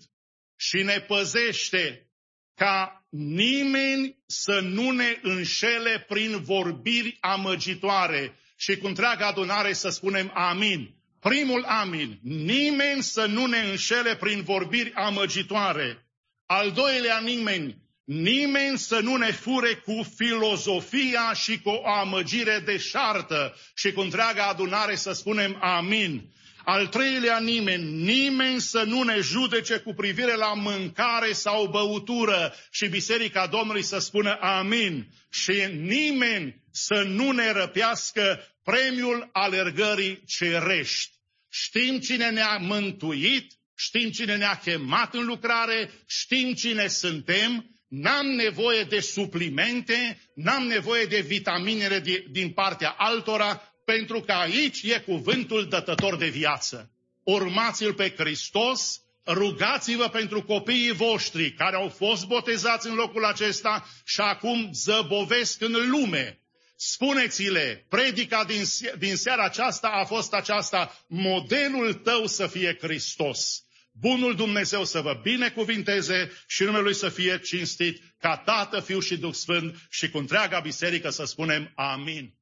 și 0.57 0.83
ne 0.83 1.01
păzește 1.01 2.11
ca 2.55 3.07
nimeni 3.11 4.17
să 4.27 4.61
nu 4.61 4.91
ne 4.91 5.19
înșele 5.23 6.05
prin 6.09 6.43
vorbiri 6.43 7.17
amăgitoare 7.21 8.39
și 8.57 8.77
cu 8.77 8.87
întreaga 8.87 9.27
adunare 9.27 9.73
să 9.73 9.89
spunem 9.89 10.31
amin. 10.35 10.95
Primul 11.21 11.65
amin. 11.65 12.19
Nimeni 12.23 13.03
să 13.03 13.27
nu 13.27 13.47
ne 13.47 13.59
înșele 13.59 14.17
prin 14.17 14.43
vorbiri 14.43 14.93
amăgitoare. 14.95 16.07
Al 16.47 16.71
doilea 16.71 17.19
nimeni. 17.19 17.77
Nimeni 18.05 18.79
să 18.79 19.01
nu 19.01 19.17
ne 19.17 19.31
fure 19.31 19.75
cu 19.75 20.07
filozofia 20.17 21.33
și 21.33 21.61
cu 21.61 21.69
o 21.69 21.89
amăgire 21.89 22.59
deșartă 22.65 23.57
și 23.75 23.93
cu 23.93 24.01
întreaga 24.01 24.47
adunare 24.47 24.95
să 24.95 25.13
spunem 25.13 25.59
amin. 25.61 26.33
Al 26.65 26.87
treilea 26.87 27.39
nimeni, 27.39 28.03
nimeni 28.03 28.61
să 28.61 28.83
nu 28.83 29.03
ne 29.03 29.21
judece 29.21 29.79
cu 29.79 29.93
privire 29.95 30.35
la 30.35 30.55
mâncare 30.55 31.33
sau 31.33 31.67
băutură 31.67 32.55
și 32.71 32.89
Biserica 32.89 33.47
Domnului 33.47 33.83
să 33.83 33.99
spună 33.99 34.39
amin. 34.41 35.07
Și 35.31 35.69
nimeni 35.73 36.63
să 36.71 37.03
nu 37.07 37.31
ne 37.31 37.53
răpească 37.53 38.41
premiul 38.63 39.29
alergării 39.33 40.23
cerești. 40.27 41.11
Știm 41.51 41.99
cine 41.99 42.31
ne-a 42.31 42.57
mântuit, 42.57 43.53
știm 43.77 44.11
cine 44.11 44.37
ne-a 44.37 44.61
chemat 44.65 45.15
în 45.15 45.25
lucrare, 45.25 45.91
știm 46.07 46.53
cine 46.53 46.87
suntem, 46.87 47.73
n-am 47.89 48.27
nevoie 48.27 48.83
de 48.83 49.01
suplimente, 49.01 50.21
n-am 50.35 50.67
nevoie 50.67 51.05
de 51.05 51.21
vitaminele 51.21 52.03
din 52.31 52.51
partea 52.51 52.95
altora, 52.99 53.72
pentru 53.85 54.21
că 54.21 54.33
aici 54.33 54.83
e 54.83 54.99
cuvântul 54.99 55.69
dătător 55.69 56.17
de 56.17 56.29
viață. 56.29 56.91
Urmați-l 57.23 57.95
pe 57.95 58.15
Hristos, 58.17 59.01
rugați-vă 59.27 60.09
pentru 60.09 60.43
copiii 60.43 60.93
voștri 60.93 61.53
care 61.53 61.77
au 61.77 61.89
fost 61.89 62.27
botezați 62.27 62.87
în 62.87 62.95
locul 62.95 63.25
acesta 63.25 63.89
și 64.05 64.21
acum 64.21 64.71
zăbovesc 64.73 65.61
în 65.61 65.91
lume. 65.91 66.43
Spuneți-le, 66.77 67.87
predica 67.89 68.45
din, 68.45 68.63
din 68.99 69.17
seara 69.17 69.45
aceasta 69.45 69.89
a 69.89 70.05
fost 70.05 70.33
aceasta, 70.33 71.05
modelul 71.07 71.95
tău 71.95 72.27
să 72.27 72.47
fie 72.47 72.79
Hristos. 72.81 73.65
Bunul 73.93 74.35
Dumnezeu 74.35 74.85
să 74.85 75.01
vă 75.01 75.21
binecuvinteze 75.23 76.33
și 76.47 76.63
numele 76.63 76.83
Lui 76.83 76.95
să 76.95 77.09
fie 77.09 77.39
cinstit 77.39 78.03
ca 78.21 78.37
Tată, 78.37 78.81
Fiu 78.81 79.01
și 79.01 79.17
Duh 79.17 79.33
Sfânt 79.33 79.87
și 79.91 80.11
cu 80.11 80.19
întreaga 80.19 80.61
biserică 80.61 81.11
să 81.11 81.25
spunem 81.25 81.73
amin. 81.75 82.35